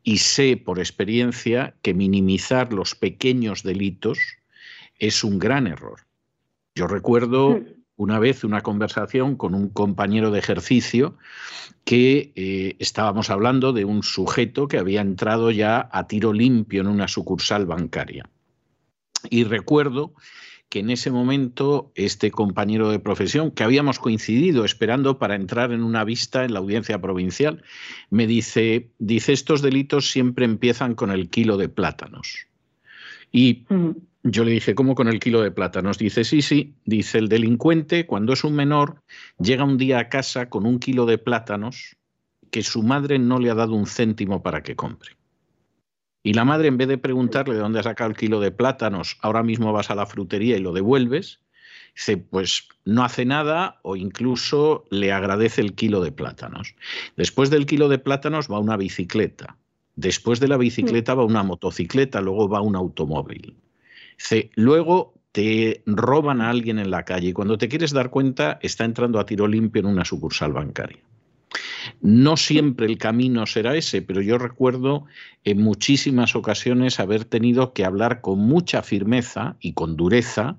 y 0.02 0.16
sé 0.16 0.56
por 0.56 0.78
experiencia 0.78 1.74
que 1.82 1.92
minimizar 1.92 2.72
los 2.72 2.94
pequeños 2.94 3.62
delitos 3.62 4.18
es 4.98 5.24
un 5.24 5.38
gran 5.38 5.66
error. 5.66 6.00
Yo 6.74 6.86
recuerdo 6.86 7.50
mm. 7.50 7.66
una 7.96 8.18
vez 8.18 8.44
una 8.44 8.62
conversación 8.62 9.36
con 9.36 9.54
un 9.54 9.68
compañero 9.68 10.30
de 10.30 10.38
ejercicio 10.38 11.16
que 11.84 12.32
eh, 12.34 12.76
estábamos 12.78 13.30
hablando 13.30 13.72
de 13.72 13.84
un 13.84 14.02
sujeto 14.02 14.68
que 14.68 14.78
había 14.78 15.00
entrado 15.00 15.50
ya 15.50 15.88
a 15.92 16.06
tiro 16.06 16.32
limpio 16.32 16.80
en 16.80 16.88
una 16.88 17.08
sucursal 17.08 17.66
bancaria. 17.66 18.28
Y 19.30 19.44
recuerdo 19.44 20.14
que 20.68 20.78
en 20.78 20.88
ese 20.88 21.10
momento 21.10 21.92
este 21.94 22.30
compañero 22.30 22.90
de 22.90 22.98
profesión, 22.98 23.50
que 23.50 23.62
habíamos 23.62 23.98
coincidido 23.98 24.64
esperando 24.64 25.18
para 25.18 25.34
entrar 25.34 25.70
en 25.70 25.82
una 25.82 26.02
vista 26.02 26.46
en 26.46 26.54
la 26.54 26.60
audiencia 26.60 26.98
provincial, 26.98 27.62
me 28.08 28.26
dice, 28.26 28.90
dice, 28.98 29.34
estos 29.34 29.60
delitos 29.60 30.10
siempre 30.10 30.46
empiezan 30.46 30.94
con 30.94 31.10
el 31.10 31.28
kilo 31.28 31.58
de 31.58 31.68
plátanos. 31.68 32.46
Y 33.30 33.66
mm. 33.68 33.90
Yo 34.24 34.44
le 34.44 34.52
dije, 34.52 34.74
¿cómo 34.74 34.94
con 34.94 35.08
el 35.08 35.18
kilo 35.18 35.42
de 35.42 35.50
plátanos? 35.50 35.98
Dice, 35.98 36.24
sí, 36.24 36.42
sí, 36.42 36.74
dice, 36.84 37.18
el 37.18 37.28
delincuente, 37.28 38.06
cuando 38.06 38.32
es 38.32 38.44
un 38.44 38.54
menor, 38.54 39.02
llega 39.38 39.64
un 39.64 39.78
día 39.78 39.98
a 39.98 40.08
casa 40.08 40.48
con 40.48 40.64
un 40.64 40.78
kilo 40.78 41.06
de 41.06 41.18
plátanos 41.18 41.96
que 42.50 42.62
su 42.62 42.82
madre 42.82 43.18
no 43.18 43.38
le 43.38 43.50
ha 43.50 43.54
dado 43.54 43.74
un 43.74 43.86
céntimo 43.86 44.42
para 44.42 44.62
que 44.62 44.76
compre. 44.76 45.16
Y 46.22 46.34
la 46.34 46.44
madre, 46.44 46.68
en 46.68 46.76
vez 46.76 46.86
de 46.86 46.98
preguntarle 46.98 47.54
de 47.54 47.60
dónde 47.60 47.80
ha 47.80 47.82
sacado 47.82 48.10
el 48.10 48.16
kilo 48.16 48.38
de 48.38 48.52
plátanos, 48.52 49.18
ahora 49.22 49.42
mismo 49.42 49.72
vas 49.72 49.90
a 49.90 49.96
la 49.96 50.06
frutería 50.06 50.56
y 50.56 50.60
lo 50.60 50.72
devuelves, 50.72 51.40
dice, 51.96 52.16
pues 52.16 52.68
no 52.84 53.02
hace 53.02 53.24
nada 53.24 53.80
o 53.82 53.96
incluso 53.96 54.84
le 54.90 55.10
agradece 55.10 55.62
el 55.62 55.74
kilo 55.74 56.00
de 56.00 56.12
plátanos. 56.12 56.76
Después 57.16 57.50
del 57.50 57.66
kilo 57.66 57.88
de 57.88 57.98
plátanos 57.98 58.48
va 58.48 58.60
una 58.60 58.76
bicicleta. 58.76 59.56
Después 59.96 60.38
de 60.38 60.48
la 60.48 60.56
bicicleta 60.56 61.14
va 61.14 61.24
una 61.24 61.42
motocicleta, 61.42 62.20
luego 62.20 62.48
va 62.48 62.60
un 62.60 62.76
automóvil. 62.76 63.56
Dice, 64.22 64.52
luego 64.54 65.14
te 65.32 65.82
roban 65.84 66.40
a 66.40 66.50
alguien 66.50 66.78
en 66.78 66.92
la 66.92 67.04
calle 67.04 67.30
y 67.30 67.32
cuando 67.32 67.58
te 67.58 67.68
quieres 67.68 67.90
dar 67.90 68.08
cuenta 68.08 68.60
está 68.62 68.84
entrando 68.84 69.18
a 69.18 69.26
tiro 69.26 69.48
limpio 69.48 69.80
en 69.80 69.86
una 69.86 70.04
sucursal 70.04 70.52
bancaria. 70.52 71.02
No 72.00 72.36
siempre 72.36 72.86
el 72.86 72.98
camino 72.98 73.46
será 73.46 73.74
ese, 73.74 74.00
pero 74.00 74.20
yo 74.20 74.38
recuerdo 74.38 75.06
en 75.42 75.60
muchísimas 75.60 76.36
ocasiones 76.36 77.00
haber 77.00 77.24
tenido 77.24 77.72
que 77.72 77.84
hablar 77.84 78.20
con 78.20 78.38
mucha 78.38 78.82
firmeza 78.82 79.56
y 79.58 79.72
con 79.72 79.96
dureza 79.96 80.56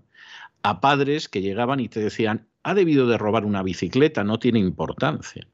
a 0.62 0.82
padres 0.82 1.30
que 1.30 1.42
llegaban 1.42 1.80
y 1.80 1.88
te 1.88 2.02
decían, 2.02 2.48
ha 2.64 2.74
debido 2.74 3.08
de 3.08 3.18
robar 3.18 3.46
una 3.46 3.64
bicicleta, 3.64 4.26
no 4.26 4.40
tiene 4.40 4.60
importancia. 4.60 5.48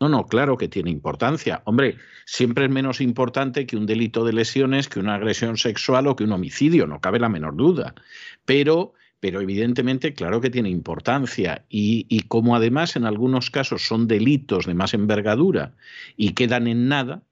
No, 0.00 0.08
no, 0.08 0.26
claro 0.26 0.56
que 0.56 0.68
tiene 0.68 0.90
importancia. 0.90 1.62
Hombre, 1.64 1.96
siempre 2.26 2.66
es 2.66 2.70
menos 2.70 3.00
importante 3.00 3.66
que 3.66 3.76
un 3.76 3.86
delito 3.86 4.24
de 4.24 4.34
lesiones, 4.34 4.88
que 4.88 5.00
una 5.00 5.14
agresión 5.14 5.56
sexual 5.56 6.06
o 6.06 6.16
que 6.16 6.24
un 6.24 6.32
homicidio, 6.32 6.86
no 6.86 7.00
cabe 7.00 7.18
la 7.18 7.30
menor 7.30 7.56
duda. 7.56 7.94
Pero 8.44 8.92
pero 9.20 9.40
evidentemente 9.40 10.14
claro 10.14 10.40
que 10.40 10.50
tiene 10.50 10.68
importancia 10.68 11.64
y, 11.68 12.20
como 12.28 12.54
además 12.54 12.96
en 12.96 13.06
algunos 13.06 13.50
casos 13.50 13.86
son 13.86 14.06
delitos 14.06 14.66
de 14.66 14.74
más 14.74 14.94
envergadura 14.94 15.72
y 16.16 16.34
quedan 16.34 16.66
en 16.66 16.88
nada, 16.88 17.22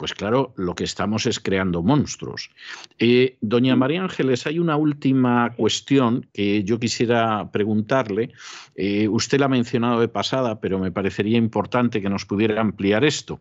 pues 0.00 0.14
claro, 0.14 0.54
lo 0.56 0.74
que 0.74 0.84
estamos 0.84 1.26
es 1.26 1.40
creando 1.40 1.82
monstruos. 1.82 2.50
Eh, 2.98 3.36
doña 3.42 3.76
María 3.76 4.00
Ángeles, 4.00 4.46
hay 4.46 4.58
una 4.58 4.78
última 4.78 5.52
cuestión 5.58 6.26
que 6.32 6.64
yo 6.64 6.80
quisiera 6.80 7.50
preguntarle. 7.52 8.32
Eh, 8.76 9.08
usted 9.08 9.38
la 9.38 9.44
ha 9.44 9.50
mencionado 9.50 10.00
de 10.00 10.08
pasada, 10.08 10.58
pero 10.58 10.78
me 10.78 10.90
parecería 10.90 11.36
importante 11.36 12.00
que 12.00 12.08
nos 12.08 12.24
pudiera 12.24 12.62
ampliar 12.62 13.04
esto 13.04 13.40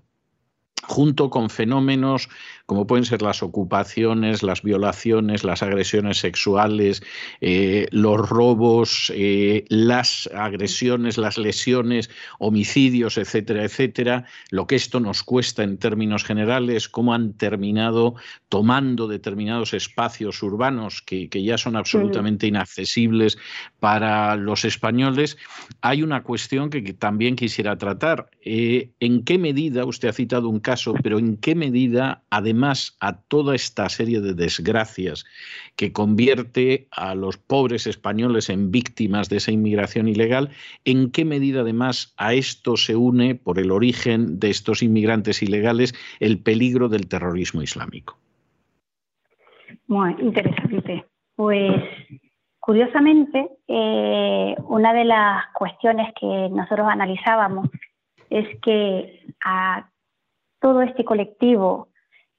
junto 0.83 1.29
con 1.29 1.49
fenómenos 1.49 2.29
como 2.69 2.85
pueden 2.85 3.03
ser 3.03 3.23
las 3.23 3.41
ocupaciones, 3.41 4.43
las 4.43 4.61
violaciones, 4.61 5.43
las 5.43 5.63
agresiones 5.63 6.19
sexuales, 6.19 7.01
eh, 7.41 7.87
los 7.89 8.29
robos, 8.29 9.11
eh, 9.15 9.65
las 9.69 10.29
agresiones, 10.35 11.17
las 11.17 11.39
lesiones, 11.39 12.11
homicidios, 12.37 13.17
etcétera, 13.17 13.63
etcétera, 13.63 14.25
lo 14.51 14.67
que 14.67 14.75
esto 14.75 14.99
nos 14.99 15.23
cuesta 15.23 15.63
en 15.63 15.79
términos 15.79 16.23
generales, 16.23 16.87
cómo 16.89 17.15
han 17.15 17.33
terminado 17.33 18.13
tomando 18.49 19.07
determinados 19.07 19.73
espacios 19.73 20.43
urbanos 20.43 21.01
que, 21.01 21.27
ya 21.27 21.57
son 21.57 21.75
absolutamente 21.75 22.45
inaccesibles 22.45 23.39
para 23.79 24.35
los 24.35 24.63
españoles, 24.63 25.39
hay 25.81 26.03
una 26.03 26.21
cuestión 26.21 26.69
que, 26.69 26.81
también 26.93 27.35
quisiera 27.35 27.79
tratar. 27.79 28.29
Eh, 28.45 28.91
¿En 28.99 29.23
qué 29.23 29.39
medida 29.39 29.85
usted 29.85 30.09
ha 30.09 30.13
citado 30.13 30.49
un 30.49 30.59
caso, 30.59 30.93
pero 31.01 31.17
en 31.17 31.37
qué 31.37 31.55
medida, 31.55 32.21
además, 32.29 32.58
a 32.99 33.21
toda 33.27 33.55
esta 33.55 33.87
serie 33.89 34.21
de 34.21 34.33
desgracias 34.33 35.25
que 35.75 35.91
convierte 35.93 36.87
a 36.91 37.15
los 37.15 37.37
pobres 37.37 37.87
españoles 37.87 38.49
en 38.49 38.71
víctimas 38.71 39.29
de 39.29 39.37
esa 39.37 39.51
inmigración 39.51 40.07
ilegal, 40.07 40.49
en 40.85 41.11
qué 41.11 41.25
medida, 41.25 41.61
además, 41.61 42.13
a 42.17 42.33
esto 42.33 42.75
se 42.77 42.95
une, 42.95 43.35
por 43.35 43.59
el 43.59 43.71
origen 43.71 44.39
de 44.39 44.49
estos 44.49 44.83
inmigrantes 44.83 45.41
ilegales, 45.41 45.93
el 46.19 46.39
peligro 46.39 46.89
del 46.89 47.07
terrorismo 47.07 47.61
islámico. 47.61 48.17
Muy 49.87 50.15
interesante. 50.19 51.05
Pues 51.35 51.71
curiosamente, 52.59 53.49
eh, 53.67 54.55
una 54.67 54.93
de 54.93 55.05
las 55.05 55.45
cuestiones 55.53 56.13
que 56.19 56.49
nosotros 56.51 56.87
analizábamos 56.89 57.69
es 58.29 58.47
que 58.61 59.25
a 59.43 59.89
todo 60.59 60.81
este 60.81 61.03
colectivo 61.03 61.88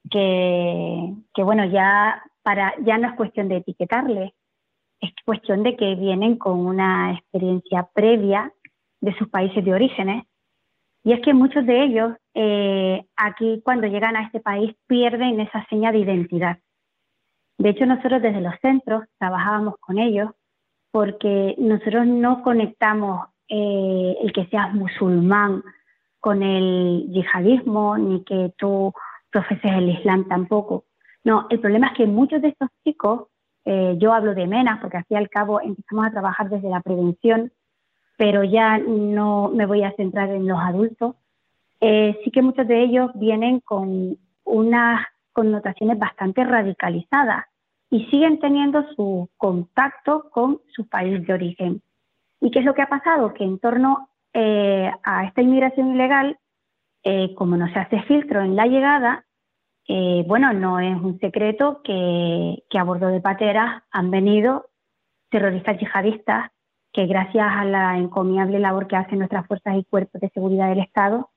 que, 0.09 1.43
bueno, 1.43 1.65
ya, 1.67 2.23
para, 2.43 2.75
ya 2.83 2.99
no 2.99 3.09
es 3.09 3.15
cuestión 3.15 3.49
de 3.49 3.59
etiquetarle, 3.59 4.35
es 5.01 5.11
cuestión 5.25 5.63
de 5.63 5.77
que 5.77 5.95
vienen 5.95 6.37
con 6.37 6.59
una 6.67 7.13
experiencia 7.13 7.89
previa 7.95 8.53
de 9.01 9.15
sus 9.17 9.29
países 9.29 9.65
de 9.65 9.73
orígenes. 9.73 10.25
Y 11.03 11.13
es 11.13 11.21
que 11.23 11.33
muchos 11.33 11.65
de 11.65 11.83
ellos 11.83 12.13
eh, 12.35 13.07
aquí 13.17 13.63
cuando 13.65 13.87
llegan 13.87 14.17
a 14.17 14.25
este 14.25 14.41
país 14.41 14.75
pierden 14.87 15.41
esa 15.41 15.67
seña 15.69 15.93
de 15.93 15.99
identidad. 15.99 16.59
De 17.59 17.71
hecho, 17.71 17.87
nosotros 17.87 18.23
desde 18.23 18.41
los 18.41 18.55
centros 18.61 19.05
trabajábamos 19.19 19.77
con 19.81 19.99
ellos 19.99 20.31
porque 20.91 21.55
nosotros 21.59 22.07
no 22.07 22.43
conectamos 22.43 23.29
eh, 23.49 24.17
el 24.23 24.33
que 24.33 24.47
seas 24.47 24.75
musulmán 24.75 25.63
con 26.21 26.43
el 26.43 27.07
yihadismo, 27.11 27.97
ni 27.97 28.23
que 28.25 28.53
tú 28.59 28.93
profeses 29.31 29.72
el 29.72 29.89
Islam 29.91 30.28
tampoco. 30.28 30.85
No, 31.24 31.47
el 31.51 31.61
problema 31.61 31.89
es 31.89 31.95
que 31.95 32.07
muchos 32.07 32.41
de 32.43 32.49
estos 32.49 32.68
chicos, 32.85 33.28
eh, 33.64 33.97
yo 33.99 34.12
hablo 34.12 34.35
de 34.35 34.47
menas, 34.47 34.81
porque 34.81 35.03
y 35.09 35.14
al 35.14 35.28
cabo 35.28 35.61
empezamos 35.61 36.07
a 36.07 36.11
trabajar 36.11 36.49
desde 36.49 36.70
la 36.70 36.81
prevención, 36.81 37.53
pero 38.16 38.45
ya 38.45 38.78
no 38.78 39.51
me 39.55 39.66
voy 39.66 39.83
a 39.83 39.93
centrar 39.93 40.31
en 40.31 40.47
los 40.47 40.59
adultos. 40.59 41.16
Eh, 41.81 42.18
sí 42.24 42.31
que 42.31 42.43
muchos 42.43 42.66
de 42.68 42.83
ellos 42.83 43.11
vienen 43.14 43.61
con 43.61 44.18
unas 44.45 45.07
connotaciones 45.33 45.99
bastante 45.99 46.45
radicalizadas 46.45 47.47
y 47.91 48.05
siguen 48.07 48.39
teniendo 48.39 48.85
su 48.95 49.28
contacto 49.37 50.31
con 50.31 50.61
su 50.74 50.89
país 50.89 51.26
de 51.26 51.33
origen. 51.33 51.83
¿Y 52.41 52.51
qué 52.51 52.61
es 52.61 52.64
lo 52.64 52.74
que 52.74 52.83
ha 52.83 52.89
pasado? 52.89 53.35
Que 53.35 53.45
en 53.45 53.59
torno 53.59 54.09
eh, 54.33 54.91
a 55.03 55.24
esta 55.24 55.43
inmigración 55.43 55.95
ilegal, 55.95 56.39
eh, 57.03 57.35
como 57.35 57.57
no 57.57 57.67
se 57.73 57.79
hace 57.79 58.03
filtro 58.03 58.43
en 58.43 58.57
la 58.57 58.67
llegada, 58.67 59.25
eh, 59.89 60.25
bueno, 60.27 60.53
no 60.53 60.79
es 60.81 60.95
un 60.97 61.19
secreto 61.19 61.81
que, 61.83 62.63
a 62.73 62.85
bordo 62.85 63.09
de 63.09 63.21
pateras 63.21 63.83
han 63.91 64.11
venido 64.11 64.69
terroristas 65.31 65.79
yihadistas 65.79 66.51
que 66.93 67.07
gracias 67.07 67.47
a 67.49 67.65
la 67.65 67.97
encomiable 67.97 68.59
labor 68.59 68.87
que 68.87 68.97
hacen 68.97 69.19
nuestras 69.19 69.47
fuerzas 69.47 69.77
y 69.77 69.85
cuerpos 69.85 70.21
de 70.21 70.31
seguridad 70.31 70.69
del 70.69 70.81
Estado 70.81 71.31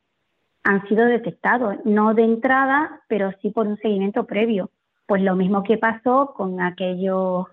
han 0.63 0.87
sido 0.87 1.05
detectados, 1.05 1.77
no 1.85 2.13
de 2.13 2.23
entrada, 2.23 3.01
pero 3.07 3.31
sí 3.41 3.51
por 3.51 3.67
un 3.67 3.77
seguimiento 3.77 4.25
previo. 4.25 4.71
Pues 5.05 5.21
lo 5.21 5.35
mismo 5.35 5.63
que 5.63 5.77
pasó 5.77 6.33
con 6.35 6.61
aquellos 6.61 7.47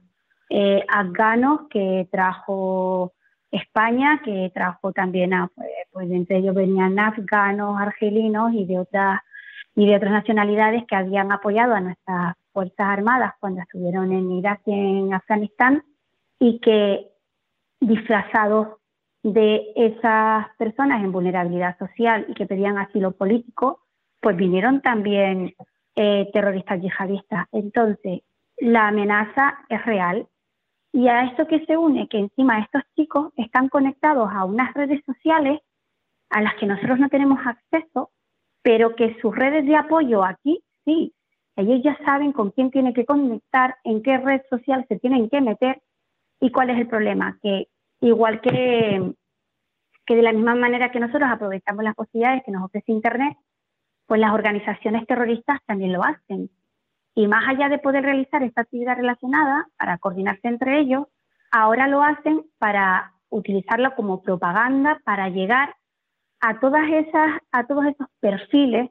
afganos 0.89 1.63
que 1.71 2.09
trajo 2.11 3.13
España, 3.51 4.21
que 4.25 4.51
trajo 4.55 4.93
también 4.93 5.35
a, 5.35 5.51
pues, 5.55 5.69
pues, 5.93 6.11
entre 6.11 6.39
ellos 6.39 6.55
venían 6.55 6.99
afganos, 6.99 7.81
argelinos 7.81 8.53
y 8.55 8.65
de 8.65 8.79
otras 8.79 9.21
y 9.75 9.87
de 9.87 9.97
otras 9.97 10.13
nacionalidades 10.13 10.85
que 10.87 10.97
habían 10.97 11.31
apoyado 11.31 11.75
a 11.75 11.81
nuestras 11.81 12.35
fuerzas 12.53 12.87
armadas 12.87 13.35
cuando 13.39 13.63
estuvieron 13.63 14.13
en 14.13 14.31
Irak 14.33 14.61
y 14.67 14.73
en 14.73 15.15
Afganistán 15.15 15.85
y 16.39 16.59
que 16.59 17.07
disfrazados 17.81 18.81
de 19.23 19.73
esas 19.77 20.47
personas 20.57 21.03
en 21.03 21.13
vulnerabilidad 21.13 21.79
social 21.79 22.27
y 22.29 22.35
que 22.35 22.47
pedían 22.47 22.79
asilo 22.79 23.13
político, 23.13 23.81
pues 24.21 24.37
vinieron 24.37 24.81
también 24.81 25.55
eh, 25.95 26.29
terroristas 26.33 26.81
yihadistas. 26.81 27.47
Entonces, 27.53 28.23
la 28.59 28.89
amenaza 28.89 29.59
es 29.69 29.85
real 29.85 30.27
y 30.93 31.09
a 31.09 31.25
esto 31.25 31.47
que 31.47 31.65
se 31.67 31.77
une, 31.77 32.09
que 32.09 32.19
encima 32.19 32.61
estos 32.61 32.83
chicos 32.97 33.33
están 33.37 33.69
conectados 33.69 34.29
a 34.33 34.45
unas 34.45 34.75
redes 34.75 35.03
sociales 35.05 35.61
a 36.31 36.41
las 36.41 36.55
que 36.55 36.67
nosotros 36.67 36.99
no 36.99 37.09
tenemos 37.09 37.39
acceso, 37.45 38.11
pero 38.63 38.95
que 38.97 39.17
sus 39.21 39.35
redes 39.35 39.67
de 39.67 39.77
apoyo 39.77 40.25
aquí 40.25 40.63
sí, 40.85 41.15
ellos 41.57 41.81
ya 41.83 41.97
saben 42.05 42.33
con 42.33 42.51
quién 42.51 42.71
tienen 42.71 42.95
que 42.95 43.05
conectar, 43.05 43.77
en 43.85 44.03
qué 44.03 44.19
red 44.19 44.41
social 44.49 44.85
se 44.89 44.99
tienen 44.99 45.29
que 45.29 45.41
meter 45.41 45.83
y 46.41 46.51
cuál 46.51 46.71
es 46.71 46.79
el 46.79 46.89
problema, 46.89 47.39
que 47.43 47.69
igual 48.01 48.41
que, 48.41 49.13
que 50.07 50.17
de 50.17 50.23
la 50.23 50.33
misma 50.33 50.55
manera 50.55 50.91
que 50.91 51.01
nosotros 51.01 51.29
aprovechamos 51.31 51.85
las 51.85 51.95
posibilidades 51.95 52.43
que 52.45 52.53
nos 52.53 52.65
ofrece 52.65 52.93
Internet, 52.93 53.37
pues 54.07 54.21
las 54.21 54.33
organizaciones 54.33 55.07
terroristas 55.07 55.61
también 55.67 55.93
lo 55.93 56.03
hacen. 56.03 56.51
Y 57.15 57.27
más 57.27 57.49
allá 57.49 57.69
de 57.69 57.79
poder 57.79 58.05
realizar 58.05 58.43
esta 58.43 58.63
actividad 58.63 58.97
relacionada 58.97 59.67
para 59.77 59.99
coordinarse 59.99 60.49
entre 60.49 60.81
ellos, 60.81 61.07
ahora 61.51 61.89
lo 61.89 62.03
hacen 62.03 62.43
para 62.59 63.13
utilizarla 63.29 63.95
como 63.95 64.23
propaganda 64.23 65.01
para 65.05 65.29
llegar 65.29 65.75
a 66.41 66.59
todas 66.61 66.89
esas 66.89 67.41
a 67.53 67.67
todos 67.67 67.87
esos 67.87 68.07
perfiles 68.21 68.91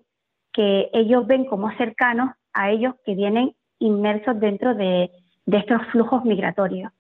que 0.54 0.90
ellos 0.94 1.26
ven 1.28 1.46
como 1.46 1.72
cercanos 1.78 2.32
a 2.54 2.72
ellos 2.72 2.96
que 3.06 3.16
vienen 3.16 3.56
inmersos 3.80 4.40
dentro 4.40 4.76
de, 4.76 5.10
de 5.46 5.58
estos 5.58 5.82
flujos 5.92 6.26
migratorios. 6.26 6.92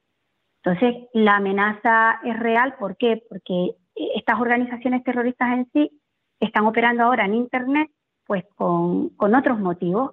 Entonces, 0.64 1.08
la 1.14 1.38
amenaza 1.38 2.20
es 2.24 2.38
real, 2.38 2.76
¿por 2.78 2.98
qué? 2.98 3.24
Porque 3.30 3.76
estas 3.96 4.40
organizaciones 4.40 5.04
terroristas 5.04 5.54
en 5.54 5.70
sí 5.72 6.02
están 6.40 6.66
operando 6.66 7.04
ahora 7.04 7.26
en 7.26 7.36
Internet 7.36 7.90
pues 8.26 8.46
con, 8.56 9.10
con 9.10 9.34
otros 9.34 9.60
motivos 9.60 10.12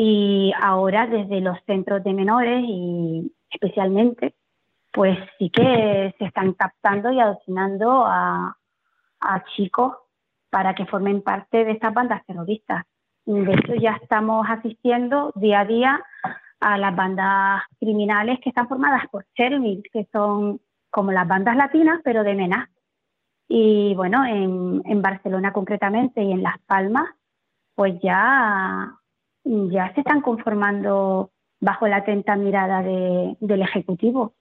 y 0.00 0.52
ahora 0.62 1.08
desde 1.08 1.40
los 1.40 1.58
centros 1.66 2.04
de 2.04 2.12
menores 2.12 2.62
y 2.64 3.34
especialmente, 3.50 4.36
pues 4.92 5.18
sí 5.36 5.50
que 5.50 6.14
se 6.16 6.24
están 6.24 6.52
captando 6.52 7.10
y 7.10 7.18
adoctrinando 7.18 8.04
a, 8.06 8.54
chicos 9.56 9.96
para 10.50 10.76
que 10.76 10.86
formen 10.86 11.20
parte 11.22 11.64
de 11.64 11.72
estas 11.72 11.92
bandas 11.92 12.24
terroristas. 12.26 12.84
De 13.26 13.52
hecho, 13.52 13.74
ya 13.74 13.98
estamos 14.00 14.46
asistiendo 14.48 15.32
día 15.34 15.60
a 15.60 15.64
día 15.64 16.04
a 16.60 16.78
las 16.78 16.94
bandas 16.94 17.62
criminales 17.80 18.38
que 18.38 18.50
están 18.50 18.68
formadas 18.68 19.02
por 19.10 19.26
Chernobyl, 19.34 19.82
que 19.92 20.06
son 20.12 20.60
como 20.90 21.10
las 21.10 21.26
bandas 21.26 21.56
latinas, 21.56 22.00
pero 22.04 22.22
de 22.22 22.36
MENA. 22.36 22.70
Y 23.48 23.96
bueno, 23.96 24.24
en, 24.24 24.80
en 24.84 25.02
Barcelona 25.02 25.52
concretamente 25.52 26.22
y 26.22 26.30
en 26.30 26.44
Las 26.44 26.60
Palmas, 26.68 27.08
pues 27.74 28.00
ya 28.00 28.97
ya 29.70 29.92
se 29.94 30.00
están 30.00 30.20
conformando 30.20 31.30
bajo 31.60 31.88
la 31.88 31.98
atenta 31.98 32.36
mirada 32.36 32.82
del 32.82 33.62
Ejecutivo. 33.62 34.34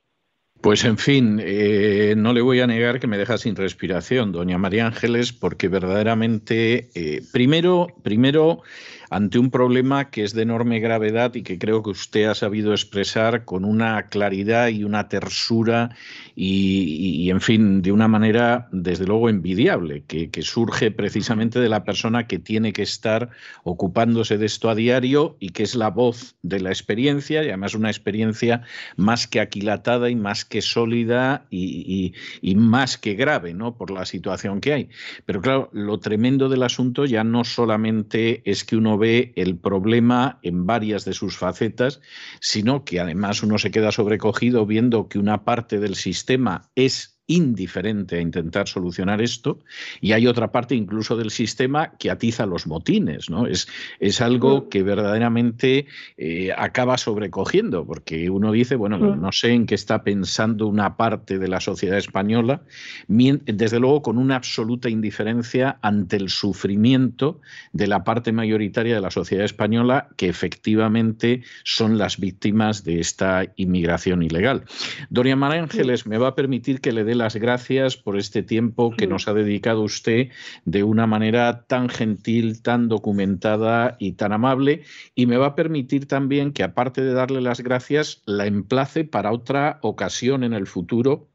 Pues 0.62 0.86
en 0.86 0.97
fin, 0.97 1.39
eh, 1.41 2.16
no 2.18 2.34
le 2.34 2.41
voy 2.41 2.62
a 2.62 2.68
negar 2.68 2.99
que 2.99 3.05
me 3.05 3.18
deja 3.18 3.38
sin 3.38 3.55
respiración, 3.55 4.32
doña 4.32 4.58
María 4.58 4.88
Ángeles, 4.88 5.32
porque 5.32 5.68
verdaderamente, 5.68 6.89
eh, 6.95 7.22
primero, 7.32 7.88
primero 8.01 8.64
ante 9.10 9.39
un 9.39 9.51
problema 9.51 10.10
que 10.10 10.24
es 10.24 10.34
de 10.34 10.41
enorme 10.41 10.80
gravedad 10.80 11.36
y 11.36 11.43
que 11.43 11.58
creo 11.58 11.82
que 11.84 11.91
usted 11.91 12.26
ha 12.26 12.36
sabido 12.36 12.72
expresar 12.72 13.45
con 13.45 13.64
una 13.64 14.08
claridad 14.08 14.68
y 14.68 14.84
una 14.84 15.08
tersura 15.08 15.95
y, 16.36 17.30
en 17.30 17.41
fin, 17.41 17.82
de 17.82 17.91
una 17.91 18.08
manera 18.08 18.68
desde 18.72 19.05
luego 19.05 19.30
envidiable, 19.30 20.03
que, 20.05 20.30
surge 20.41 20.91
precisamente 20.91 21.60
de 21.60 21.68
la 21.68 21.84
persona 21.84 22.28
que 22.28 22.38
tiene 22.39 22.72
que 22.72 22.84
estar 22.84 23.30
ocupándose 23.64 24.38
de 24.38 24.45
esto 24.45 24.70
a 24.70 24.76
diario 24.76 25.36
y 25.39 25.49
que 25.49 25.64
es 25.64 25.76
la 25.76 25.89
voz 25.89 26.36
de 26.43 26.60
la 26.60 26.70
experiencia 26.70 27.43
y 27.43 27.47
además 27.47 27.74
una 27.74 27.89
experiencia 27.89 28.62
más 28.95 29.28
que 29.28 29.39
aquilatada 29.39 30.10
y 30.10 30.16
más 30.16 30.45
que 30.45 30.62
sólida 30.62 31.47
y, 31.49 32.14
y 32.41 32.55
más 32.55 32.97
que 32.97 33.16
grave, 33.16 33.53
¿no? 33.53 33.76
Por 33.76 33.91
la 33.91 34.05
situación 34.05 34.62
que 34.62 34.74
hay. 34.74 34.89
Pero 35.26 35.41
claro, 35.41 35.70
lo 35.74 35.99
tremendo 35.99 36.49
del 36.49 36.64
asunto 36.64 37.05
ya 37.05 37.24
no 37.24 37.43
solamente 37.43 38.41
es 38.45 38.64
que 38.64 38.76
uno 38.76 38.97
ve 38.98 39.34
el 39.36 39.58
problema 39.58 40.39
en 40.43 40.66
varias 40.66 41.06
de 41.06 41.14
sus 41.14 41.38
facetas, 41.38 42.02
sino 42.39 42.84
que 42.84 43.00
además 43.00 43.43
uno 43.43 43.58
se 43.58 43.72
queda 43.72 43.91
sobrecogido 43.91 44.66
viendo 44.66 45.08
que 45.08 45.20
una 45.20 45.45
parte 45.45 45.80
del 45.80 45.95
sistema 45.95 46.70
es 46.76 47.16
indiferente 47.28 48.17
a 48.17 48.21
intentar 48.21 48.67
solucionar 48.67 49.21
esto 49.21 49.59
y 49.99 50.13
hay 50.13 50.28
otra 50.28 50.51
parte 50.51 50.75
incluso 50.75 51.17
del 51.17 51.30
sistema 51.30 51.91
que 51.99 52.09
atiza 52.09 52.45
los 52.45 52.67
motines. 52.67 53.30
¿no? 53.30 53.45
Es, 53.47 53.67
es 53.99 54.21
algo 54.21 54.69
que 54.69 54.82
verdaderamente 54.82 55.88
eh, 56.17 56.51
acaba 56.57 56.97
sobrecogiendo 56.97 57.86
porque 57.86 58.30
uno 58.30 58.51
dice, 58.53 58.75
bueno, 58.75 58.97
no 58.97 59.32
sé 59.32 59.51
en 59.51 59.65
qué 59.65 59.75
está 59.75 60.03
pensando 60.03 60.67
una 60.67 60.95
parte 60.95 61.38
de 61.38 61.49
la 61.49 61.59
sociedad 61.59 61.97
española, 61.97 62.61
desde 63.07 63.80
luego 63.80 64.01
con 64.01 64.17
una 64.17 64.38
absoluta 64.38 64.89
indiferencia 64.89 65.78
ante 65.82 66.15
el 66.15 66.30
sufrimiento 66.30 67.41
de 67.73 67.88
la 67.88 68.05
parte 68.05 68.32
mayoritaria 68.32 68.95
de 68.95 69.01
la 69.01 69.11
sociedad 69.11 69.43
española 69.43 70.09
que 70.15 70.30
efectivamente 70.30 71.43
son 71.63 71.97
las 71.97 72.19
víctimas 72.19 72.86
de 72.86 73.01
esta 73.01 73.45
inmigración 73.57 74.23
ilegal. 74.23 74.63
Doña 75.09 75.36
María 75.36 75.61
Ángeles, 75.61 76.07
me 76.07 76.17
va 76.17 76.30
a 76.30 76.36
permitir 76.36 76.80
que 76.80 76.93
le 76.93 77.03
dé 77.03 77.15
las 77.18 77.36
gracias 77.36 77.97
por 77.97 78.18
este 78.18 78.43
tiempo 78.43 78.91
que 78.95 79.07
nos 79.07 79.28
ha 79.28 79.34
dedicado 79.34 79.82
usted 79.82 80.30
de 80.65 80.84
una 80.84 81.07
manera 81.07 81.65
tan 81.68 81.89
gentil, 81.89 82.61
tan 82.61 82.88
documentada 82.88 83.97
y 83.99 84.13
tan 84.13 84.34
amable, 84.34 84.84
y 85.15 85.26
me 85.26 85.38
va 85.38 85.47
a 85.47 85.55
permitir 85.55 86.07
también 86.07 86.53
que, 86.53 86.63
aparte 86.63 87.01
de 87.01 87.13
darle 87.13 87.41
las 87.41 87.61
gracias, 87.61 88.22
la 88.26 88.45
emplace 88.45 89.03
para 89.03 89.32
otra 89.32 89.80
ocasión 89.82 90.43
en 90.43 90.53
el 90.53 90.68
futuro 90.68 91.28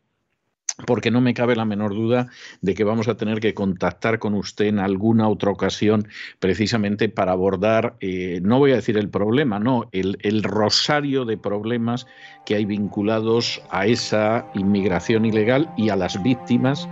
porque 0.86 1.10
no 1.10 1.20
me 1.20 1.34
cabe 1.34 1.56
la 1.56 1.64
menor 1.64 1.94
duda 1.94 2.28
de 2.60 2.74
que 2.74 2.84
vamos 2.84 3.08
a 3.08 3.16
tener 3.16 3.40
que 3.40 3.54
contactar 3.54 4.18
con 4.18 4.34
usted 4.34 4.66
en 4.66 4.78
alguna 4.78 5.28
otra 5.28 5.50
ocasión 5.50 6.08
precisamente 6.38 7.08
para 7.08 7.32
abordar, 7.32 7.94
eh, 8.00 8.40
no 8.42 8.58
voy 8.58 8.72
a 8.72 8.76
decir 8.76 8.96
el 8.96 9.08
problema, 9.08 9.58
no, 9.58 9.88
el, 9.92 10.18
el, 10.22 10.42
rosario 10.42 11.24
de 11.24 11.36
problemas 11.36 12.06
que 12.44 12.54
hay 12.54 12.64
vinculados 12.64 13.62
a 13.70 13.86
esa 13.86 14.46
inmigración 14.54 15.24
ilegal 15.24 15.72
y 15.76 15.90
a 15.90 15.96
las 15.96 16.22
víctimas 16.22 16.88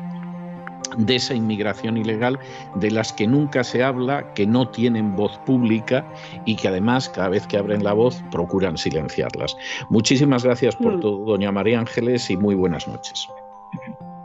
de 0.98 1.16
esa 1.16 1.34
inmigración 1.34 1.96
ilegal 1.96 2.38
de 2.76 2.90
las 2.90 3.12
que 3.12 3.26
nunca 3.26 3.64
se 3.64 3.82
habla, 3.82 4.32
que 4.34 4.46
no 4.46 4.68
tienen 4.68 5.14
voz 5.16 5.38
pública 5.46 6.06
y 6.44 6.56
que 6.56 6.68
además 6.68 7.08
cada 7.08 7.28
vez 7.28 7.46
que 7.46 7.56
abren 7.56 7.84
la 7.84 7.92
voz 7.92 8.22
procuran 8.30 8.76
silenciarlas. 8.76 9.56
Muchísimas 9.88 10.44
gracias 10.44 10.76
por 10.76 10.96
mm. 10.96 11.00
todo, 11.00 11.24
doña 11.24 11.52
María 11.52 11.78
Ángeles, 11.78 12.30
y 12.30 12.36
muy 12.36 12.54
buenas 12.54 12.86
noches. 12.88 13.28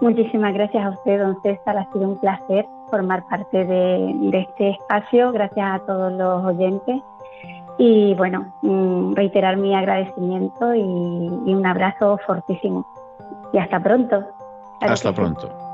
Muchísimas 0.06 0.54
gracias 0.54 0.86
a 0.86 0.90
usted, 0.90 1.20
don 1.20 1.42
César. 1.42 1.80
Ha 1.80 1.92
sido 1.92 2.10
un 2.10 2.20
placer 2.20 2.68
formar 2.92 3.24
parte 3.28 3.66
de, 3.66 4.30
este 4.34 4.70
espacio. 4.70 5.32
Gracias 5.32 5.66
a 5.68 5.80
todos 5.80 6.14
los 6.14 6.46
oyentes. 6.46 7.02
Y 7.80 8.14
bueno, 8.14 8.54
mm, 8.62 9.16
reiterar 9.16 9.58
mi 9.58 9.74
agradecimiento 9.74 10.76
y, 10.76 10.82
un 10.82 11.66
abrazo 11.66 12.20
fortísimo. 12.28 12.86
Y 13.52 13.58
hasta 13.58 13.80
pronto. 13.80 14.24
hasta 14.80 15.12
pronto. 15.12 15.65